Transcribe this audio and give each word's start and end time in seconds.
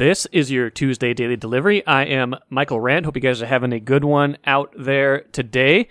This 0.00 0.24
is 0.32 0.50
your 0.50 0.70
Tuesday 0.70 1.12
Daily 1.12 1.36
Delivery. 1.36 1.86
I 1.86 2.06
am 2.06 2.34
Michael 2.48 2.80
Rand. 2.80 3.04
Hope 3.04 3.16
you 3.16 3.20
guys 3.20 3.42
are 3.42 3.46
having 3.46 3.74
a 3.74 3.78
good 3.78 4.02
one 4.02 4.38
out 4.46 4.72
there 4.74 5.24
today. 5.24 5.90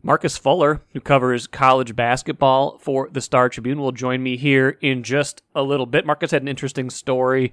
Marcus 0.00 0.38
Fuller, 0.38 0.80
who 0.92 1.00
covers 1.00 1.48
college 1.48 1.96
basketball 1.96 2.78
for 2.78 3.08
the 3.10 3.20
Star 3.20 3.48
Tribune, 3.48 3.80
will 3.80 3.90
join 3.90 4.22
me 4.22 4.36
here 4.36 4.78
in 4.80 5.02
just 5.02 5.42
a 5.56 5.62
little 5.64 5.86
bit. 5.86 6.06
Marcus 6.06 6.30
had 6.30 6.42
an 6.42 6.46
interesting 6.46 6.88
story 6.88 7.52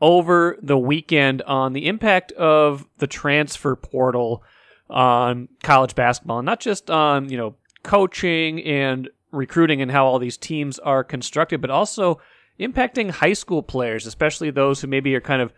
over 0.00 0.56
the 0.62 0.78
weekend 0.78 1.42
on 1.42 1.72
the 1.72 1.88
impact 1.88 2.30
of 2.34 2.86
the 2.98 3.08
transfer 3.08 3.74
portal 3.74 4.44
on 4.88 5.48
college 5.64 5.96
basketball, 5.96 6.38
and 6.38 6.46
not 6.46 6.60
just 6.60 6.88
on, 6.88 7.28
you 7.28 7.36
know, 7.36 7.56
coaching 7.82 8.62
and 8.62 9.10
recruiting 9.32 9.82
and 9.82 9.90
how 9.90 10.06
all 10.06 10.20
these 10.20 10.36
teams 10.36 10.78
are 10.78 11.02
constructed, 11.02 11.60
but 11.60 11.68
also 11.68 12.20
impacting 12.66 13.10
high 13.10 13.32
school 13.32 13.62
players, 13.62 14.06
especially 14.06 14.50
those 14.50 14.80
who 14.80 14.86
maybe 14.86 15.14
are 15.14 15.20
kind 15.20 15.42
of 15.42 15.52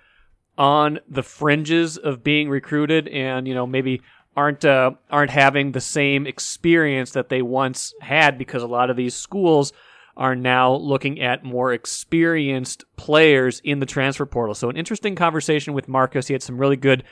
on 0.56 1.00
the 1.08 1.22
fringes 1.22 1.96
of 1.96 2.22
being 2.22 2.48
recruited 2.48 3.08
and 3.08 3.48
you 3.48 3.54
know 3.54 3.66
maybe 3.66 4.00
aren't 4.36 4.64
uh, 4.64 4.92
aren't 5.10 5.30
having 5.30 5.72
the 5.72 5.80
same 5.80 6.26
experience 6.26 7.12
that 7.12 7.28
they 7.28 7.42
once 7.42 7.92
had 8.00 8.38
because 8.38 8.62
a 8.62 8.66
lot 8.66 8.90
of 8.90 8.96
these 8.96 9.14
schools 9.14 9.72
are 10.16 10.36
now 10.36 10.74
looking 10.74 11.20
at 11.20 11.44
more 11.44 11.72
experienced 11.72 12.84
players 12.96 13.60
in 13.64 13.80
the 13.80 13.86
transfer 13.86 14.26
portal. 14.26 14.54
So 14.54 14.70
an 14.70 14.76
interesting 14.76 15.16
conversation 15.16 15.74
with 15.74 15.88
Marcus. 15.88 16.28
He 16.28 16.34
had 16.34 16.42
some 16.42 16.58
really 16.58 16.76
good, 16.76 17.02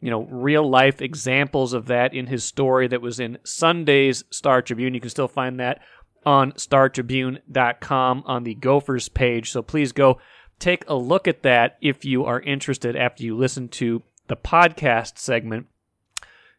you 0.00 0.10
know, 0.10 0.24
real 0.24 0.68
life 0.68 1.00
examples 1.00 1.72
of 1.72 1.86
that 1.86 2.12
in 2.12 2.26
his 2.26 2.44
story 2.44 2.86
that 2.88 3.00
was 3.00 3.18
in 3.18 3.38
Sunday's 3.44 4.24
Star 4.30 4.60
Tribune. 4.60 4.92
You 4.92 5.00
can 5.00 5.08
still 5.08 5.28
find 5.28 5.58
that 5.58 5.80
on 6.24 6.52
startribune.com 6.52 8.22
on 8.26 8.44
the 8.44 8.54
Gophers 8.54 9.08
page. 9.08 9.50
So 9.50 9.62
please 9.62 9.92
go 9.92 10.18
take 10.58 10.84
a 10.88 10.94
look 10.94 11.26
at 11.26 11.42
that 11.42 11.78
if 11.80 12.04
you 12.04 12.24
are 12.24 12.40
interested 12.40 12.96
after 12.96 13.24
you 13.24 13.36
listen 13.36 13.68
to 13.68 14.02
the 14.28 14.36
podcast 14.36 15.18
segment. 15.18 15.66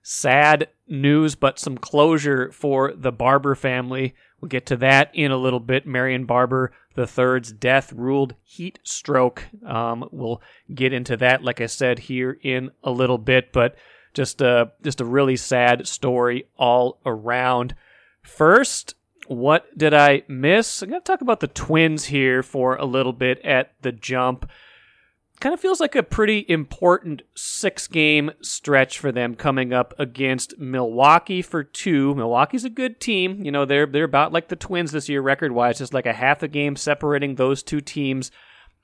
Sad 0.03 0.67
news, 0.87 1.35
but 1.35 1.59
some 1.59 1.77
closure 1.77 2.51
for 2.51 2.93
the 2.93 3.11
Barber 3.11 3.55
family. 3.55 4.15
We'll 4.39 4.49
get 4.49 4.65
to 4.67 4.77
that 4.77 5.11
in 5.13 5.31
a 5.31 5.37
little 5.37 5.59
bit. 5.59 5.85
Marion 5.85 6.25
Barber 6.25 6.71
III's 6.97 7.51
death 7.53 7.93
ruled 7.93 8.35
heat 8.43 8.79
stroke. 8.83 9.45
Um, 9.65 10.09
we'll 10.11 10.41
get 10.73 10.91
into 10.91 11.15
that, 11.17 11.43
like 11.43 11.61
I 11.61 11.67
said, 11.67 11.99
here 11.99 12.37
in 12.41 12.71
a 12.83 12.91
little 12.91 13.19
bit, 13.19 13.53
but 13.53 13.75
just 14.13 14.41
a, 14.41 14.71
just 14.83 14.99
a 14.99 15.05
really 15.05 15.37
sad 15.37 15.87
story 15.87 16.47
all 16.57 16.99
around. 17.05 17.75
First, 18.23 18.95
what 19.27 19.77
did 19.77 19.93
I 19.93 20.23
miss? 20.27 20.81
I'm 20.81 20.89
going 20.89 21.01
to 21.01 21.05
talk 21.05 21.21
about 21.21 21.39
the 21.39 21.47
Twins 21.47 22.05
here 22.05 22.43
for 22.43 22.75
a 22.75 22.85
little 22.85 23.13
bit 23.13 23.39
at 23.45 23.73
the 23.81 23.91
jump. 23.91 24.49
Kind 25.39 25.53
of 25.53 25.59
feels 25.59 25.79
like 25.79 25.95
a 25.95 26.03
pretty 26.03 26.45
important 26.47 27.23
six 27.35 27.87
game 27.87 28.31
stretch 28.41 28.99
for 28.99 29.11
them 29.11 29.33
coming 29.33 29.73
up 29.73 29.95
against 29.97 30.59
Milwaukee 30.59 31.41
for 31.41 31.63
two. 31.63 32.13
Milwaukee's 32.13 32.65
a 32.65 32.69
good 32.69 32.99
team. 32.99 33.43
You 33.43 33.51
know, 33.51 33.65
they're 33.65 33.87
they're 33.87 34.03
about 34.03 34.31
like 34.31 34.49
the 34.49 34.55
Twins 34.55 34.91
this 34.91 35.09
year 35.09 35.21
record 35.21 35.51
wise, 35.51 35.79
just 35.79 35.95
like 35.95 36.05
a 36.05 36.13
half 36.13 36.43
a 36.43 36.47
game 36.47 36.75
separating 36.75 37.35
those 37.35 37.63
two 37.63 37.81
teams 37.81 38.29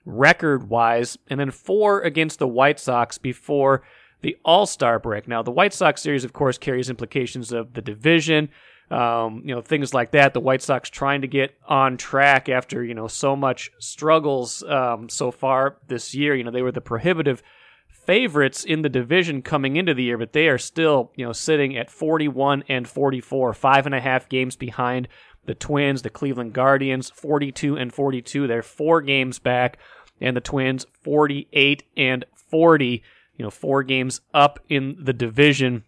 record 0.03 0.69
wise, 0.69 1.17
and 1.29 1.39
then 1.39 1.51
four 1.51 2.01
against 2.01 2.39
the 2.39 2.47
White 2.47 2.79
Sox 2.79 3.19
before 3.19 3.83
the 4.21 4.35
All 4.43 4.65
Star 4.65 4.97
break. 4.97 5.27
Now, 5.27 5.43
the 5.43 5.51
White 5.51 5.73
Sox 5.73 6.01
series, 6.01 6.23
of 6.23 6.33
course, 6.33 6.57
carries 6.57 6.89
implications 6.89 7.51
of 7.51 7.73
the 7.73 7.81
division 7.81 8.49
um, 8.89 9.41
you 9.43 9.53
know 9.53 9.61
things 9.61 9.93
like 9.93 10.11
that. 10.11 10.33
The 10.33 10.39
White 10.39 10.61
Sox 10.61 10.89
trying 10.89 11.21
to 11.21 11.27
get 11.27 11.55
on 11.67 11.97
track 11.97 12.47
after 12.49 12.83
you 12.83 12.93
know 12.93 13.07
so 13.07 13.35
much 13.35 13.71
struggles 13.79 14.63
um, 14.63 15.09
so 15.09 15.31
far 15.31 15.77
this 15.87 16.15
year. 16.15 16.35
You 16.35 16.43
know 16.43 16.51
they 16.51 16.61
were 16.61 16.71
the 16.71 16.81
prohibitive 16.81 17.43
favorites 17.89 18.63
in 18.63 18.83
the 18.83 18.89
division 18.89 19.41
coming 19.41 19.75
into 19.75 19.93
the 19.93 20.03
year, 20.03 20.17
but 20.17 20.33
they 20.33 20.47
are 20.47 20.57
still 20.57 21.11
you 21.15 21.25
know 21.25 21.33
sitting 21.33 21.75
at 21.75 21.89
41 21.89 22.63
and 22.69 22.87
44, 22.87 23.53
five 23.53 23.85
and 23.85 23.95
a 23.95 23.99
half 23.99 24.29
games 24.29 24.55
behind 24.55 25.07
the 25.45 25.55
Twins, 25.55 26.01
the 26.01 26.09
Cleveland 26.09 26.53
Guardians, 26.53 27.09
42 27.09 27.77
and 27.77 27.93
42. 27.93 28.47
They're 28.47 28.61
four 28.61 29.01
games 29.01 29.39
back, 29.39 29.77
and 30.21 30.35
the 30.35 30.41
Twins 30.41 30.85
48 31.03 31.83
and 31.97 32.25
40. 32.35 33.03
You 33.37 33.43
know 33.43 33.51
four 33.51 33.83
games 33.83 34.21
up 34.33 34.59
in 34.69 34.95
the 34.99 35.13
division 35.13 35.83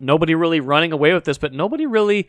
nobody 0.00 0.34
really 0.34 0.60
running 0.60 0.92
away 0.92 1.12
with 1.12 1.24
this, 1.24 1.38
but 1.38 1.52
nobody 1.52 1.86
really 1.86 2.28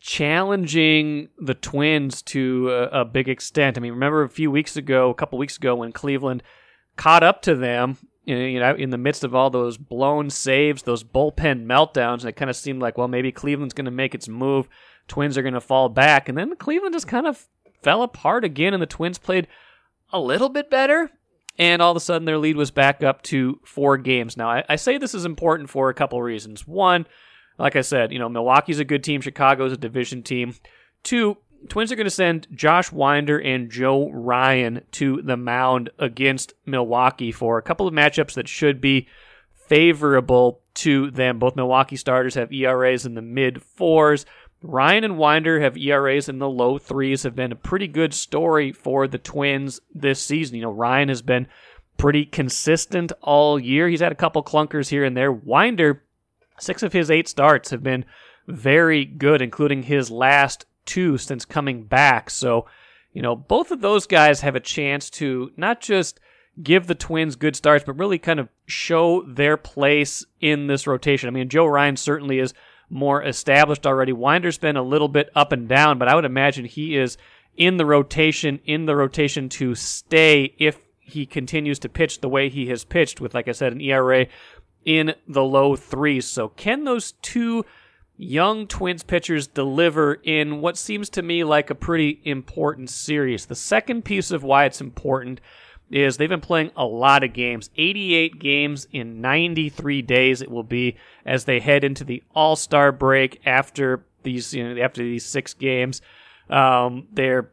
challenging 0.00 1.28
the 1.38 1.54
Twins 1.54 2.20
to 2.22 2.70
a, 2.70 3.00
a, 3.00 3.04
big 3.04 3.28
extent. 3.28 3.78
I 3.78 3.80
mean, 3.80 3.92
remember 3.92 4.22
a 4.22 4.28
few 4.28 4.50
weeks 4.50 4.76
ago, 4.76 5.08
a 5.08 5.14
couple 5.14 5.38
weeks 5.38 5.56
ago, 5.56 5.76
when 5.76 5.92
Cleveland 5.92 6.42
caught 6.96 7.22
up 7.22 7.40
to 7.42 7.54
them, 7.54 7.96
you 8.26 8.58
know, 8.60 8.74
in 8.74 8.90
the 8.90 8.98
midst 8.98 9.24
of 9.24 9.34
all 9.34 9.50
those 9.50 9.78
blown 9.78 10.30
saves, 10.30 10.82
those 10.82 11.04
bullpen 11.04 11.64
meltdowns, 11.64 12.20
and 12.20 12.28
it 12.28 12.36
kind 12.36 12.50
of 12.50 12.56
seemed 12.56 12.82
like, 12.82 12.98
well, 12.98 13.08
maybe 13.08 13.32
Cleveland's 13.32 13.74
going 13.74 13.84
to 13.86 13.90
make 13.90 14.14
its 14.14 14.28
move. 14.28 14.68
Twins 15.08 15.38
are 15.38 15.42
going 15.42 15.54
to 15.54 15.60
fall 15.60 15.88
back, 15.88 16.28
and 16.28 16.36
then 16.36 16.56
Cleveland 16.56 16.94
just 16.94 17.08
kind 17.08 17.26
of 17.26 17.46
fell 17.82 18.02
apart 18.02 18.44
again, 18.44 18.74
and 18.74 18.82
the 18.82 18.86
Twins 18.86 19.18
played 19.18 19.46
a 20.12 20.20
little 20.20 20.48
bit 20.48 20.70
better 20.70 21.10
and 21.58 21.80
all 21.80 21.90
of 21.90 21.96
a 21.96 22.00
sudden 22.00 22.24
their 22.24 22.38
lead 22.38 22.56
was 22.56 22.70
back 22.70 23.02
up 23.02 23.22
to 23.22 23.60
four 23.64 23.96
games. 23.96 24.36
Now, 24.36 24.50
I, 24.50 24.64
I, 24.68 24.76
say 24.76 24.98
this 24.98 25.14
is 25.14 25.24
important 25.24 25.70
for 25.70 25.88
a 25.88 25.94
couple 25.94 26.20
reasons. 26.20 26.66
One, 26.66 27.06
like 27.58 27.76
I 27.76 27.82
said, 27.82 28.12
you 28.12 28.18
know, 28.18 28.28
Milwaukee's 28.28 28.80
a 28.80 28.84
good 28.84 29.04
team, 29.04 29.20
Chicago's 29.20 29.72
a 29.72 29.76
division 29.76 30.22
team. 30.22 30.54
Two, 31.02 31.38
Twins 31.68 31.90
are 31.90 31.96
going 31.96 32.04
to 32.04 32.10
send 32.10 32.46
Josh 32.52 32.92
Winder 32.92 33.40
and 33.40 33.70
Joe 33.70 34.10
Ryan 34.10 34.82
to 34.92 35.22
the 35.22 35.36
mound 35.36 35.90
against 35.98 36.54
Milwaukee 36.66 37.32
for 37.32 37.56
a 37.56 37.62
couple 37.62 37.86
of 37.86 37.94
matchups 37.94 38.34
that 38.34 38.48
should 38.48 38.80
be 38.80 39.08
favorable 39.68 40.60
to 40.74 41.10
them. 41.10 41.38
Both 41.38 41.56
Milwaukee 41.56 41.96
starters 41.96 42.34
have 42.34 42.52
ERAs 42.52 43.06
in 43.06 43.14
the 43.14 43.22
mid 43.22 43.62
fours. 43.62 44.26
Ryan 44.66 45.04
and 45.04 45.18
Winder 45.18 45.60
have 45.60 45.76
ERAs 45.76 46.28
in 46.28 46.38
the 46.38 46.48
low 46.48 46.78
threes, 46.78 47.22
have 47.24 47.36
been 47.36 47.52
a 47.52 47.56
pretty 47.56 47.86
good 47.86 48.14
story 48.14 48.72
for 48.72 49.06
the 49.06 49.18
Twins 49.18 49.80
this 49.94 50.22
season. 50.22 50.56
You 50.56 50.62
know, 50.62 50.72
Ryan 50.72 51.10
has 51.10 51.20
been 51.20 51.48
pretty 51.98 52.24
consistent 52.24 53.12
all 53.20 53.60
year. 53.60 53.88
He's 53.88 54.00
had 54.00 54.10
a 54.10 54.16
couple 54.16 54.42
clunkers 54.42 54.88
here 54.88 55.04
and 55.04 55.14
there. 55.14 55.30
Winder, 55.30 56.02
six 56.58 56.82
of 56.82 56.94
his 56.94 57.10
eight 57.10 57.28
starts 57.28 57.70
have 57.70 57.82
been 57.82 58.06
very 58.48 59.04
good, 59.04 59.42
including 59.42 59.82
his 59.82 60.10
last 60.10 60.64
two 60.86 61.18
since 61.18 61.44
coming 61.44 61.84
back. 61.84 62.30
So, 62.30 62.64
you 63.12 63.20
know, 63.20 63.36
both 63.36 63.70
of 63.70 63.82
those 63.82 64.06
guys 64.06 64.40
have 64.40 64.56
a 64.56 64.60
chance 64.60 65.10
to 65.10 65.52
not 65.58 65.82
just 65.82 66.20
give 66.62 66.86
the 66.86 66.94
Twins 66.94 67.36
good 67.36 67.54
starts, 67.54 67.84
but 67.84 67.98
really 67.98 68.18
kind 68.18 68.40
of 68.40 68.48
show 68.64 69.22
their 69.28 69.58
place 69.58 70.24
in 70.40 70.68
this 70.68 70.86
rotation. 70.86 71.28
I 71.28 71.32
mean, 71.32 71.50
Joe 71.50 71.66
Ryan 71.66 71.96
certainly 71.96 72.38
is 72.38 72.54
more 72.94 73.24
established 73.24 73.86
already. 73.86 74.12
Winder's 74.12 74.56
been 74.56 74.76
a 74.76 74.82
little 74.82 75.08
bit 75.08 75.28
up 75.34 75.50
and 75.50 75.68
down, 75.68 75.98
but 75.98 76.06
I 76.06 76.14
would 76.14 76.24
imagine 76.24 76.64
he 76.64 76.96
is 76.96 77.18
in 77.56 77.76
the 77.76 77.84
rotation, 77.84 78.60
in 78.64 78.86
the 78.86 78.94
rotation 78.94 79.48
to 79.48 79.74
stay 79.74 80.54
if 80.58 80.78
he 81.00 81.26
continues 81.26 81.80
to 81.80 81.88
pitch 81.88 82.20
the 82.20 82.28
way 82.28 82.48
he 82.48 82.68
has 82.68 82.84
pitched 82.84 83.20
with, 83.20 83.34
like 83.34 83.48
I 83.48 83.52
said, 83.52 83.72
an 83.72 83.80
ERA 83.80 84.26
in 84.84 85.14
the 85.26 85.42
low 85.42 85.74
threes. 85.74 86.24
So 86.26 86.48
can 86.48 86.84
those 86.84 87.12
two 87.20 87.66
young 88.16 88.68
Twins 88.68 89.02
pitchers 89.02 89.48
deliver 89.48 90.14
in 90.14 90.60
what 90.60 90.78
seems 90.78 91.10
to 91.10 91.22
me 91.22 91.42
like 91.42 91.70
a 91.70 91.74
pretty 91.74 92.20
important 92.22 92.90
series? 92.90 93.46
The 93.46 93.56
second 93.56 94.04
piece 94.04 94.30
of 94.30 94.44
why 94.44 94.66
it's 94.66 94.80
important 94.80 95.40
is 95.90 96.16
they've 96.16 96.28
been 96.28 96.40
playing 96.40 96.70
a 96.76 96.84
lot 96.84 97.22
of 97.22 97.32
games. 97.32 97.70
88 97.76 98.38
games 98.38 98.88
in 98.92 99.20
93 99.20 100.02
days 100.02 100.42
it 100.42 100.50
will 100.50 100.62
be 100.62 100.96
as 101.24 101.44
they 101.44 101.60
head 101.60 101.84
into 101.84 102.04
the 102.04 102.22
all-star 102.34 102.92
break 102.92 103.40
after 103.44 104.04
these 104.22 104.54
you 104.54 104.74
know 104.74 104.82
after 104.82 105.02
these 105.02 105.24
six 105.24 105.54
games. 105.54 106.00
Um, 106.50 107.08
they're 107.12 107.50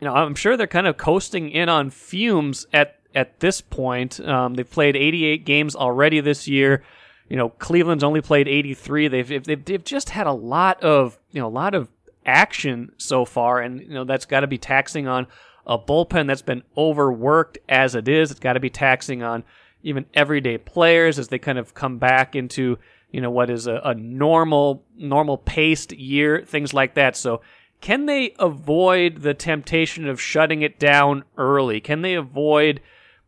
you 0.00 0.06
know 0.06 0.14
i'm 0.14 0.34
sure 0.34 0.56
they're 0.56 0.66
kind 0.66 0.86
of 0.86 0.96
coasting 0.96 1.50
in 1.50 1.68
on 1.68 1.90
fumes 1.90 2.66
at 2.72 2.98
at 3.14 3.40
this 3.40 3.60
point. 3.60 4.20
Um, 4.20 4.54
they've 4.54 4.68
played 4.68 4.96
88 4.96 5.44
games 5.44 5.76
already 5.76 6.20
this 6.20 6.48
year. 6.48 6.82
You 7.28 7.36
know 7.36 7.48
cleveland's 7.48 8.04
only 8.04 8.20
played 8.20 8.48
83 8.48 9.08
they've, 9.08 9.44
they've 9.44 9.64
they've 9.64 9.84
just 9.84 10.10
had 10.10 10.26
a 10.26 10.32
lot 10.32 10.82
of 10.82 11.18
you 11.30 11.40
know 11.40 11.46
a 11.46 11.48
lot 11.48 11.74
of 11.74 11.88
action 12.26 12.92
so 12.98 13.24
far 13.24 13.60
and 13.60 13.80
you 13.80 13.94
know 13.94 14.04
that's 14.04 14.26
got 14.26 14.40
to 14.40 14.46
be 14.46 14.58
taxing 14.58 15.08
on 15.08 15.26
a 15.66 15.78
bullpen 15.78 16.26
that's 16.26 16.42
been 16.42 16.62
overworked 16.76 17.58
as 17.68 17.94
it 17.94 18.08
is. 18.08 18.30
It's 18.30 18.40
got 18.40 18.54
to 18.54 18.60
be 18.60 18.70
taxing 18.70 19.22
on 19.22 19.44
even 19.82 20.06
everyday 20.14 20.58
players 20.58 21.18
as 21.18 21.28
they 21.28 21.38
kind 21.38 21.58
of 21.58 21.74
come 21.74 21.98
back 21.98 22.34
into 22.36 22.78
you 23.10 23.20
know 23.20 23.30
what 23.30 23.50
is 23.50 23.66
a, 23.66 23.80
a 23.84 23.94
normal 23.94 24.84
normal 24.96 25.38
paced 25.38 25.92
year, 25.92 26.42
things 26.46 26.72
like 26.72 26.94
that. 26.94 27.16
So 27.16 27.42
can 27.80 28.06
they 28.06 28.34
avoid 28.38 29.18
the 29.18 29.34
temptation 29.34 30.08
of 30.08 30.20
shutting 30.20 30.62
it 30.62 30.78
down 30.78 31.24
early? 31.36 31.80
Can 31.80 32.02
they 32.02 32.14
avoid 32.14 32.80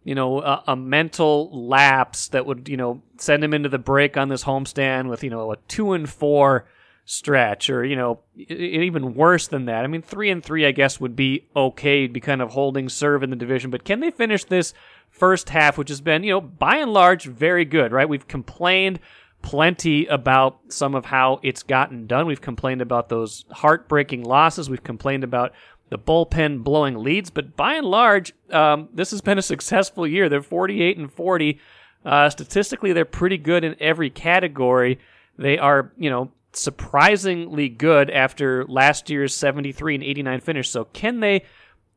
you 0.05 0.15
know 0.15 0.41
a, 0.41 0.65
a 0.69 0.77
mental 0.77 1.69
lapse 1.69 2.29
that 2.29 2.47
would 2.47 2.69
you 2.69 2.77
know 2.77 3.03
send 3.19 3.43
them 3.43 3.55
into 3.55 3.69
the 3.69 3.79
break 3.79 4.17
on 4.17 4.29
this 4.29 4.45
homestand 4.45 5.09
with 5.09 5.23
you 5.23 5.31
know 5.31 5.53
a 5.53 5.57
two 5.69 5.93
and 5.93 6.09
four 6.09 6.67
stretch, 7.05 7.69
or 7.69 7.85
you 7.85 7.97
know, 7.97 8.21
even 8.37 9.15
worse 9.15 9.49
than 9.49 9.67
that. 9.67 9.85
I 9.85 9.87
mean, 9.87 10.03
three 10.03 10.31
and 10.31 10.43
three, 10.43 10.67
I 10.67 10.71
guess, 10.71 11.01
would 11.01 11.15
be 11.15 11.47
okay, 11.55 12.07
be 12.07 12.21
kind 12.21 12.41
of 12.41 12.51
holding 12.51 12.89
serve 12.89 13.23
in 13.23 13.31
the 13.31 13.37
division. 13.37 13.71
But 13.71 13.85
can 13.85 14.01
they 14.01 14.11
finish 14.11 14.45
this 14.45 14.73
first 15.11 15.51
half, 15.51 15.79
which 15.79 15.91
has 15.91 16.01
been, 16.01 16.25
you 16.25 16.33
know, 16.33 16.41
by 16.41 16.79
and 16.79 16.93
large, 16.93 17.27
very 17.27 17.65
good, 17.65 17.93
right? 17.93 18.09
We've 18.09 18.27
complained 18.27 19.01
plenty 19.43 20.07
about 20.07 20.59
some 20.69 20.95
of 20.95 21.05
how 21.05 21.39
it's 21.43 21.63
gotten 21.63 22.07
done. 22.07 22.27
We've 22.27 22.41
complained 22.41 22.81
about 22.81 23.11
those 23.11 23.45
heartbreaking 23.51 24.25
losses. 24.25 24.71
We've 24.71 24.83
complained 24.83 25.23
about 25.23 25.53
the 25.91 25.99
bullpen 25.99 26.65
blowing 26.65 26.97
leads, 26.97 27.31
but 27.31 27.55
by 27.55 27.75
and 27.75 27.87
large, 27.87 28.33
um, 28.51 28.89
this 28.93 29.11
has 29.11 29.21
been 29.21 29.39
a 29.39 29.43
successful 29.53 30.07
year. 30.07 30.29
They're 30.29 30.43
48 30.43 30.97
and 30.97 31.13
40. 31.13 31.61
Uh, 32.05 32.31
statistically, 32.31 32.93
they're 32.93 33.05
pretty 33.05 33.39
good 33.39 33.65
in 33.65 33.77
every 33.81 34.11
category. 34.11 34.99
They 35.39 35.59
are, 35.59 35.93
you 35.99 36.11
know, 36.11 36.33
surprisingly 36.57 37.69
good 37.69 38.11
after 38.11 38.65
last 38.67 39.11
year's 39.11 39.35
73 39.35 39.97
and 39.97 40.05
89 40.05 40.41
finish. 40.41 40.71
So, 40.71 40.85
can 40.87 41.21
they 41.21 41.45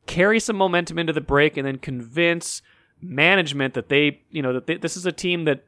carry 0.06 0.40
some 0.40 0.56
momentum 0.56 0.98
into 0.98 1.12
the 1.12 1.20
break 1.20 1.56
and 1.56 1.66
then 1.66 1.78
convince 1.78 2.62
management 3.00 3.74
that 3.74 3.88
they, 3.88 4.22
you 4.30 4.42
know, 4.42 4.52
that 4.54 4.66
they, 4.66 4.76
this 4.76 4.96
is 4.96 5.06
a 5.06 5.12
team 5.12 5.44
that, 5.44 5.64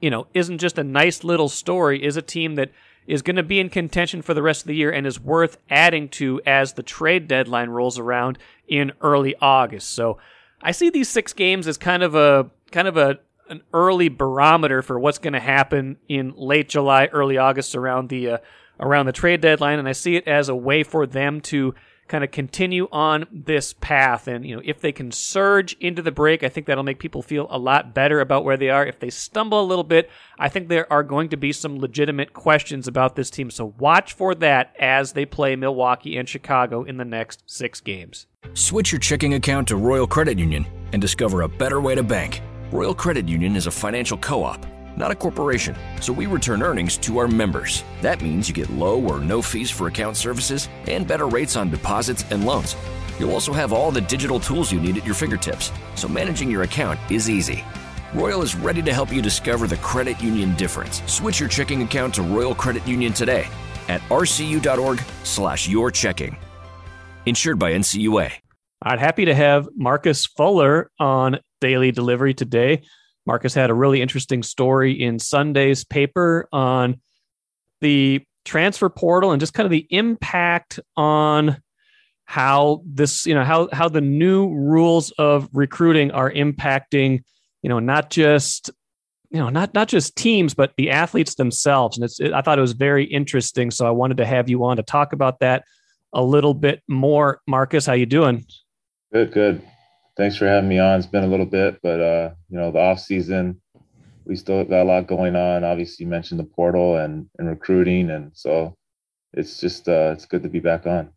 you 0.00 0.10
know, 0.10 0.26
isn't 0.32 0.58
just 0.58 0.78
a 0.78 0.84
nice 0.84 1.24
little 1.24 1.48
story, 1.48 2.02
is 2.02 2.16
a 2.16 2.22
team 2.22 2.54
that 2.54 2.70
is 3.06 3.22
going 3.22 3.36
to 3.36 3.42
be 3.42 3.58
in 3.58 3.70
contention 3.70 4.22
for 4.22 4.34
the 4.34 4.42
rest 4.42 4.62
of 4.62 4.68
the 4.68 4.76
year 4.76 4.92
and 4.92 5.06
is 5.06 5.18
worth 5.18 5.58
adding 5.70 6.08
to 6.10 6.40
as 6.46 6.74
the 6.74 6.82
trade 6.82 7.26
deadline 7.26 7.70
rolls 7.70 7.98
around 7.98 8.38
in 8.68 8.92
early 9.00 9.34
August. 9.40 9.90
So 9.90 10.18
I 10.62 10.72
see 10.72 10.90
these 10.90 11.08
six 11.08 11.32
games 11.32 11.66
as 11.66 11.78
kind 11.78 12.02
of 12.02 12.14
a 12.14 12.50
kind 12.70 12.86
of 12.86 12.96
a 12.96 13.18
an 13.48 13.62
early 13.72 14.08
barometer 14.08 14.82
for 14.82 14.98
what's 14.98 15.18
going 15.18 15.32
to 15.32 15.40
happen 15.40 15.96
in 16.08 16.34
late 16.36 16.68
July, 16.68 17.06
early 17.06 17.38
August 17.38 17.74
around 17.74 18.08
the 18.08 18.30
uh, 18.30 18.38
around 18.80 19.06
the 19.06 19.12
trade 19.12 19.40
deadline, 19.40 19.78
and 19.78 19.88
I 19.88 19.92
see 19.92 20.16
it 20.16 20.28
as 20.28 20.48
a 20.48 20.54
way 20.54 20.82
for 20.82 21.06
them 21.06 21.40
to 21.42 21.74
kind 22.08 22.24
of 22.24 22.30
continue 22.30 22.88
on 22.90 23.26
this 23.30 23.74
path. 23.74 24.26
And, 24.26 24.44
you 24.44 24.56
know, 24.56 24.62
if 24.64 24.80
they 24.80 24.92
can 24.92 25.12
surge 25.12 25.74
into 25.74 26.02
the 26.02 26.10
break, 26.10 26.42
I 26.42 26.48
think 26.48 26.66
that'll 26.66 26.82
make 26.82 26.98
people 26.98 27.22
feel 27.22 27.46
a 27.50 27.58
lot 27.58 27.94
better 27.94 28.20
about 28.20 28.44
where 28.44 28.56
they 28.56 28.70
are. 28.70 28.86
If 28.86 28.98
they 28.98 29.10
stumble 29.10 29.60
a 29.60 29.66
little 29.66 29.84
bit, 29.84 30.10
I 30.38 30.48
think 30.48 30.68
there 30.68 30.90
are 30.90 31.02
going 31.02 31.28
to 31.28 31.36
be 31.36 31.52
some 31.52 31.78
legitimate 31.78 32.32
questions 32.32 32.88
about 32.88 33.14
this 33.14 33.30
team. 33.30 33.50
So 33.50 33.74
watch 33.78 34.14
for 34.14 34.34
that 34.36 34.74
as 34.78 35.12
they 35.12 35.26
play 35.26 35.54
Milwaukee 35.54 36.16
and 36.16 36.28
Chicago 36.28 36.82
in 36.82 36.96
the 36.96 37.04
next 37.04 37.42
six 37.46 37.80
games. 37.80 38.26
Switch 38.54 38.90
your 38.90 39.00
checking 39.00 39.34
account 39.34 39.68
to 39.68 39.76
Royal 39.76 40.06
Credit 40.06 40.38
Union 40.38 40.66
and 40.92 41.02
discover 41.02 41.42
a 41.42 41.48
better 41.48 41.80
way 41.80 41.94
to 41.94 42.02
bank. 42.02 42.40
Royal 42.70 42.94
Credit 42.94 43.28
Union 43.28 43.56
is 43.56 43.66
a 43.66 43.70
financial 43.70 44.18
co 44.18 44.44
op 44.44 44.66
not 44.98 45.12
a 45.12 45.14
corporation, 45.14 45.76
so 46.00 46.12
we 46.12 46.26
return 46.26 46.60
earnings 46.60 46.96
to 46.98 47.18
our 47.18 47.28
members. 47.28 47.84
That 48.02 48.20
means 48.20 48.48
you 48.48 48.54
get 48.54 48.68
low 48.68 49.00
or 49.00 49.20
no 49.20 49.40
fees 49.40 49.70
for 49.70 49.86
account 49.86 50.16
services 50.16 50.68
and 50.88 51.06
better 51.06 51.28
rates 51.28 51.54
on 51.54 51.70
deposits 51.70 52.24
and 52.30 52.44
loans. 52.44 52.74
You'll 53.18 53.32
also 53.32 53.52
have 53.52 53.72
all 53.72 53.92
the 53.92 54.00
digital 54.00 54.40
tools 54.40 54.72
you 54.72 54.80
need 54.80 54.98
at 54.98 55.06
your 55.06 55.14
fingertips, 55.14 55.70
so 55.94 56.08
managing 56.08 56.50
your 56.50 56.64
account 56.64 56.98
is 57.10 57.30
easy. 57.30 57.64
Royal 58.12 58.42
is 58.42 58.56
ready 58.56 58.82
to 58.82 58.92
help 58.92 59.12
you 59.12 59.22
discover 59.22 59.66
the 59.66 59.76
credit 59.76 60.20
union 60.20 60.54
difference. 60.56 61.02
Switch 61.06 61.38
your 61.38 61.48
checking 61.48 61.82
account 61.82 62.14
to 62.14 62.22
Royal 62.22 62.54
Credit 62.54 62.86
Union 62.86 63.12
today 63.12 63.46
at 63.88 64.00
rcu.org/slash 64.08 65.68
your 65.68 65.90
checking. 65.90 66.36
Insured 67.26 67.58
by 67.58 67.72
NCUA. 67.72 68.32
I'm 68.82 68.98
happy 68.98 69.24
to 69.24 69.34
have 69.34 69.68
Marcus 69.76 70.26
Fuller 70.26 70.90
on 70.98 71.38
Daily 71.60 71.90
Delivery 71.92 72.34
today. 72.34 72.82
Marcus 73.26 73.54
had 73.54 73.70
a 73.70 73.74
really 73.74 74.00
interesting 74.00 74.42
story 74.42 74.92
in 74.92 75.18
Sunday's 75.18 75.84
paper 75.84 76.48
on 76.50 77.00
the 77.80 78.22
transfer 78.44 78.88
portal 78.88 79.32
and 79.32 79.40
just 79.40 79.52
kind 79.52 79.66
of 79.66 79.70
the 79.70 79.86
impact 79.90 80.80
on 80.96 81.58
how 82.24 82.82
this, 82.86 83.26
you 83.26 83.34
know, 83.34 83.44
how 83.44 83.68
how 83.72 83.88
the 83.88 84.00
new 84.00 84.48
rules 84.48 85.10
of 85.12 85.48
recruiting 85.52 86.10
are 86.10 86.30
impacting, 86.30 87.22
you 87.62 87.68
know, 87.68 87.78
not 87.78 88.10
just 88.10 88.70
you 89.30 89.38
know 89.38 89.50
not 89.50 89.74
not 89.74 89.88
just 89.88 90.16
teams 90.16 90.54
but 90.54 90.72
the 90.76 90.90
athletes 90.90 91.34
themselves. 91.34 91.98
And 91.98 92.04
it's 92.04 92.18
it, 92.20 92.32
i 92.32 92.40
thought 92.40 92.58
it 92.58 92.62
was 92.62 92.72
very 92.72 93.04
interesting. 93.04 93.70
So 93.70 93.86
i 93.86 93.90
wanted 93.90 94.16
to 94.18 94.26
have 94.26 94.48
you 94.48 94.64
on 94.64 94.78
to 94.78 94.82
talk 94.82 95.12
about 95.12 95.40
that 95.40 95.64
a 96.14 96.22
little 96.22 96.54
bit 96.54 96.82
more. 96.88 97.40
Marcus 97.46 97.84
how 97.84 97.92
you 97.92 98.06
doing? 98.06 98.46
Good 99.12 99.32
good 99.32 99.62
thanks 100.18 100.36
for 100.36 100.46
having 100.46 100.68
me 100.68 100.78
on. 100.78 100.98
It's 100.98 101.06
been 101.06 101.24
a 101.24 101.28
little 101.28 101.46
bit, 101.46 101.78
but 101.82 102.00
uh, 102.00 102.30
you 102.50 102.58
know, 102.58 102.70
the 102.70 102.80
off 102.80 103.00
season, 103.00 103.62
we 104.26 104.36
still 104.36 104.62
got 104.64 104.82
a 104.82 104.84
lot 104.84 105.06
going 105.06 105.34
on. 105.36 105.64
Obviously, 105.64 106.04
you 106.04 106.10
mentioned 106.10 106.40
the 106.40 106.44
portal 106.44 106.98
and 106.98 107.30
and 107.38 107.48
recruiting, 107.48 108.10
and 108.10 108.32
so 108.34 108.76
it's 109.32 109.58
just 109.58 109.88
uh, 109.88 110.12
it's 110.12 110.26
good 110.26 110.42
to 110.42 110.50
be 110.50 110.60
back 110.60 110.86
on. 110.86 111.10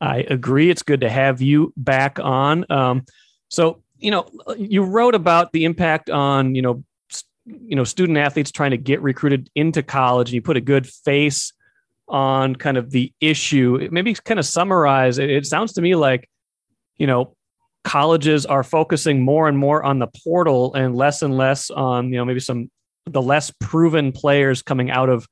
I 0.00 0.20
agree. 0.28 0.70
It's 0.70 0.82
good 0.82 1.02
to 1.02 1.10
have 1.10 1.40
you 1.40 1.72
back 1.76 2.18
on. 2.18 2.64
Um, 2.70 3.04
so 3.48 3.82
you 3.98 4.10
know, 4.10 4.26
you 4.56 4.82
wrote 4.82 5.14
about 5.14 5.52
the 5.52 5.64
impact 5.64 6.08
on 6.08 6.54
you 6.54 6.62
know, 6.62 6.82
st- 7.10 7.62
you 7.62 7.76
know, 7.76 7.84
student 7.84 8.18
athletes 8.18 8.50
trying 8.50 8.70
to 8.70 8.78
get 8.78 9.02
recruited 9.02 9.50
into 9.54 9.82
college, 9.82 10.30
and 10.30 10.34
you 10.34 10.42
put 10.42 10.56
a 10.56 10.62
good 10.62 10.86
face 10.86 11.52
on 12.08 12.56
kind 12.56 12.78
of 12.78 12.90
the 12.90 13.12
issue. 13.20 13.86
Maybe 13.92 14.14
kind 14.14 14.40
of 14.40 14.46
summarize. 14.46 15.18
It, 15.18 15.28
it 15.28 15.46
sounds 15.46 15.74
to 15.74 15.82
me 15.82 15.94
like 15.94 16.28
you 16.96 17.06
know 17.06 17.36
colleges 17.84 18.44
are 18.44 18.62
focusing 18.62 19.22
more 19.22 19.48
and 19.48 19.56
more 19.56 19.82
on 19.82 19.98
the 19.98 20.08
portal 20.24 20.74
and 20.74 20.96
less 20.96 21.22
and 21.22 21.36
less 21.36 21.70
on 21.70 22.12
you 22.12 22.18
know 22.18 22.24
maybe 22.24 22.40
some 22.40 22.70
the 23.06 23.22
less 23.22 23.52
proven 23.60 24.12
players 24.12 24.62
coming 24.62 24.90
out 24.90 25.08
of 25.08 25.26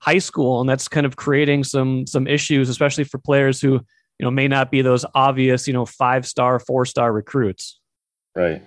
high 0.00 0.18
school. 0.18 0.60
And 0.60 0.68
that's 0.68 0.88
kind 0.88 1.06
of 1.06 1.16
creating 1.16 1.64
some 1.64 2.06
some 2.06 2.26
issues 2.26 2.68
especially 2.68 3.04
for 3.04 3.18
players 3.18 3.60
who 3.60 3.72
you 3.72 4.24
know 4.24 4.30
may 4.30 4.48
not 4.48 4.70
be 4.70 4.82
those 4.82 5.04
obvious 5.14 5.66
you 5.66 5.72
know 5.72 5.86
five 5.86 6.26
star 6.26 6.58
four 6.58 6.84
star 6.84 7.12
recruits. 7.12 7.80
Right. 8.34 8.62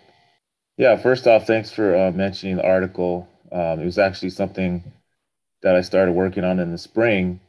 Yeah 0.78 0.98
first 0.98 1.28
off 1.28 1.48
thanks 1.48 1.72
for 1.72 1.96
uh, 1.96 2.12
mentioning 2.12 2.58
the 2.58 2.66
article. 2.66 3.28
Um, 3.52 3.82
it 3.82 3.86
was 3.86 3.98
actually 3.98 4.30
something 4.30 4.84
that 5.62 5.76
i 5.76 5.82
started 5.82 6.14
working 6.14 6.44
on 6.44 6.60
in 6.60 6.72
the 6.72 6.78
spring. 6.78 7.40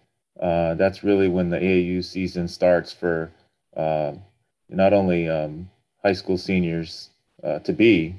Uh, 0.40 0.74
that's 0.74 1.04
really 1.04 1.28
when 1.28 1.50
the 1.50 1.58
aau 1.58 2.04
season 2.04 2.48
starts 2.48 2.92
for 2.92 3.30
uh, 3.76 4.12
not 4.68 4.92
only 4.92 5.28
um, 5.28 5.70
high 6.02 6.12
school 6.12 6.38
seniors 6.38 7.10
uh, 7.42 7.58
to 7.60 7.72
be, 7.72 8.14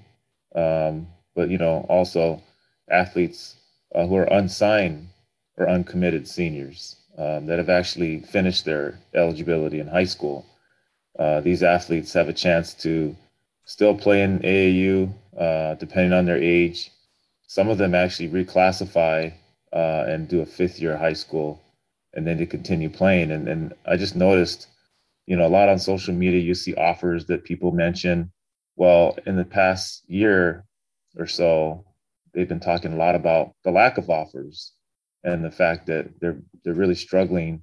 um, 0.55 1.07
but 1.35 1.49
you 1.49 1.57
know 1.57 1.85
also 1.89 2.41
athletes 2.89 3.55
uh, 3.95 4.05
who 4.05 4.15
are 4.15 4.31
unsigned 4.33 5.07
or 5.57 5.67
uncommitted 5.69 6.27
seniors 6.27 6.95
um, 7.17 7.45
that 7.45 7.57
have 7.57 7.69
actually 7.69 8.19
finished 8.19 8.65
their 8.65 8.99
eligibility 9.13 9.79
in 9.79 9.87
high 9.87 10.03
school. 10.03 10.45
Uh, 11.17 11.41
these 11.41 11.61
athletes 11.63 12.13
have 12.13 12.27
a 12.27 12.33
chance 12.33 12.73
to 12.73 13.15
still 13.65 13.95
play 13.95 14.23
in 14.23 14.39
AAU, 14.39 15.13
uh, 15.37 15.75
depending 15.75 16.13
on 16.13 16.25
their 16.25 16.41
age. 16.41 16.91
Some 17.47 17.69
of 17.69 17.77
them 17.77 17.93
actually 17.93 18.29
reclassify 18.29 19.31
uh, 19.71 20.05
and 20.07 20.27
do 20.27 20.41
a 20.41 20.45
fifth 20.45 20.79
year 20.79 20.97
high 20.97 21.13
school, 21.13 21.61
and 22.13 22.25
then 22.25 22.37
to 22.39 22.45
continue 22.45 22.89
playing. 22.89 23.31
And, 23.31 23.47
and 23.47 23.73
I 23.85 23.95
just 23.95 24.15
noticed 24.15 24.67
you 25.25 25.35
know, 25.35 25.45
a 25.45 25.49
lot 25.49 25.69
on 25.69 25.79
social 25.79 26.13
media, 26.13 26.39
you 26.39 26.53
see 26.53 26.75
offers 26.75 27.25
that 27.27 27.43
people 27.43 27.71
mention. 27.71 28.31
Well, 28.75 29.17
in 29.25 29.35
the 29.35 29.45
past 29.45 30.03
year 30.07 30.65
or 31.17 31.27
so, 31.27 31.85
they've 32.33 32.49
been 32.49 32.59
talking 32.59 32.93
a 32.93 32.97
lot 32.97 33.15
about 33.15 33.53
the 33.63 33.71
lack 33.71 33.97
of 33.97 34.09
offers 34.09 34.73
and 35.23 35.43
the 35.43 35.51
fact 35.51 35.85
that 35.87 36.19
they're 36.19 36.39
they're 36.63 36.73
really 36.73 36.95
struggling 36.95 37.61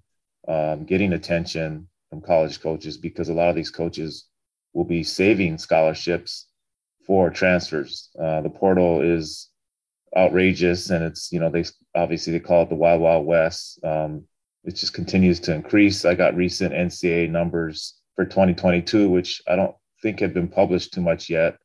um, 0.49 0.85
getting 0.85 1.13
attention 1.13 1.89
from 2.09 2.21
college 2.21 2.61
coaches 2.61 2.97
because 2.97 3.29
a 3.29 3.35
lot 3.35 3.49
of 3.49 3.55
these 3.55 3.71
coaches 3.71 4.27
will 4.73 4.85
be 4.85 5.03
saving 5.03 5.59
scholarships 5.59 6.47
for 7.07 7.31
transfers. 7.31 8.11
Uh, 8.21 8.41
the 8.41 8.51
portal 8.51 9.01
is 9.01 9.49
outrageous, 10.17 10.91
and 10.91 11.05
it's 11.05 11.31
you 11.33 11.41
know 11.41 11.51
they 11.51 11.65
obviously 11.95 12.33
they 12.33 12.41
call 12.41 12.63
it 12.63 12.69
the 12.69 12.75
wild 12.75 13.01
wild 13.01 13.27
west. 13.27 13.79
Um, 13.85 14.25
it 14.65 14.77
just 14.77 14.95
continues 14.95 15.41
to 15.41 15.55
increase. 15.55 16.05
I 16.05 16.15
got 16.15 16.37
recent 16.37 16.75
NCAA 16.75 17.31
numbers 17.31 18.01
for 18.15 18.25
2022, 18.25 19.09
which 19.09 19.43
I 19.49 19.57
don't 19.57 19.75
think 20.03 20.21
have 20.21 20.35
been 20.35 20.49
published 20.49 20.93
too 20.93 21.01
much 21.01 21.31
yet. 21.31 21.57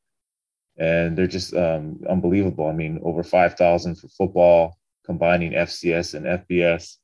And 0.78 1.18
they're 1.18 1.28
just 1.28 1.54
um, 1.54 2.02
unbelievable. 2.10 2.68
I 2.68 2.74
mean, 2.74 3.00
over 3.04 3.24
5,000 3.24 3.96
for 3.96 4.08
football, 4.10 4.78
combining 5.06 5.54
FCS 5.54 6.16
and 6.16 6.26
FBS, 6.26 6.98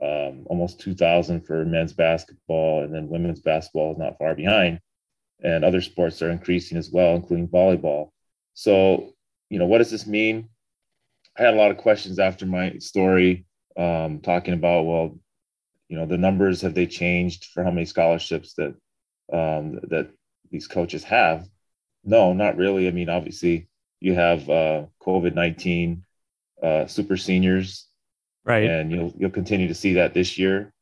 um, 0.00 0.44
almost 0.46 0.80
2,000 0.80 1.42
for 1.42 1.64
men's 1.64 1.92
basketball, 1.92 2.82
and 2.82 2.94
then 2.94 3.08
women's 3.08 3.40
basketball 3.40 3.92
is 3.92 3.98
not 3.98 4.18
far 4.18 4.34
behind. 4.34 4.80
And 5.42 5.64
other 5.64 5.80
sports 5.80 6.22
are 6.22 6.30
increasing 6.30 6.78
as 6.78 6.90
well, 6.90 7.14
including 7.14 7.48
volleyball. 7.48 8.10
So, 8.54 9.14
you 9.50 9.58
know, 9.58 9.66
what 9.66 9.78
does 9.78 9.90
this 9.90 10.06
mean? 10.06 10.48
I 11.38 11.42
had 11.42 11.54
a 11.54 11.56
lot 11.56 11.70
of 11.70 11.78
questions 11.78 12.18
after 12.18 12.46
my 12.46 12.78
story 12.78 13.46
um, 13.76 14.20
talking 14.20 14.54
about, 14.54 14.84
well, 14.84 15.18
you 15.92 15.98
know 15.98 16.06
the 16.06 16.18
numbers 16.26 16.62
have 16.62 16.74
they 16.74 16.86
changed 16.86 17.44
for 17.52 17.62
how 17.62 17.70
many 17.70 17.86
scholarships 17.86 18.54
that 18.54 18.74
um, 19.32 19.78
that 19.90 20.10
these 20.50 20.66
coaches 20.66 21.04
have 21.04 21.46
no 22.02 22.32
not 22.32 22.56
really 22.56 22.88
i 22.88 22.90
mean 22.90 23.08
obviously 23.08 23.68
you 24.00 24.14
have 24.14 24.48
uh, 24.50 24.84
covid-19 25.06 26.00
uh, 26.62 26.86
super 26.86 27.16
seniors 27.16 27.88
Right. 28.44 28.64
And 28.64 28.90
you'll 28.90 29.12
you'll 29.16 29.30
continue 29.30 29.68
to 29.68 29.74
see 29.74 29.94
that 29.94 30.14
this 30.14 30.38
year. 30.38 30.72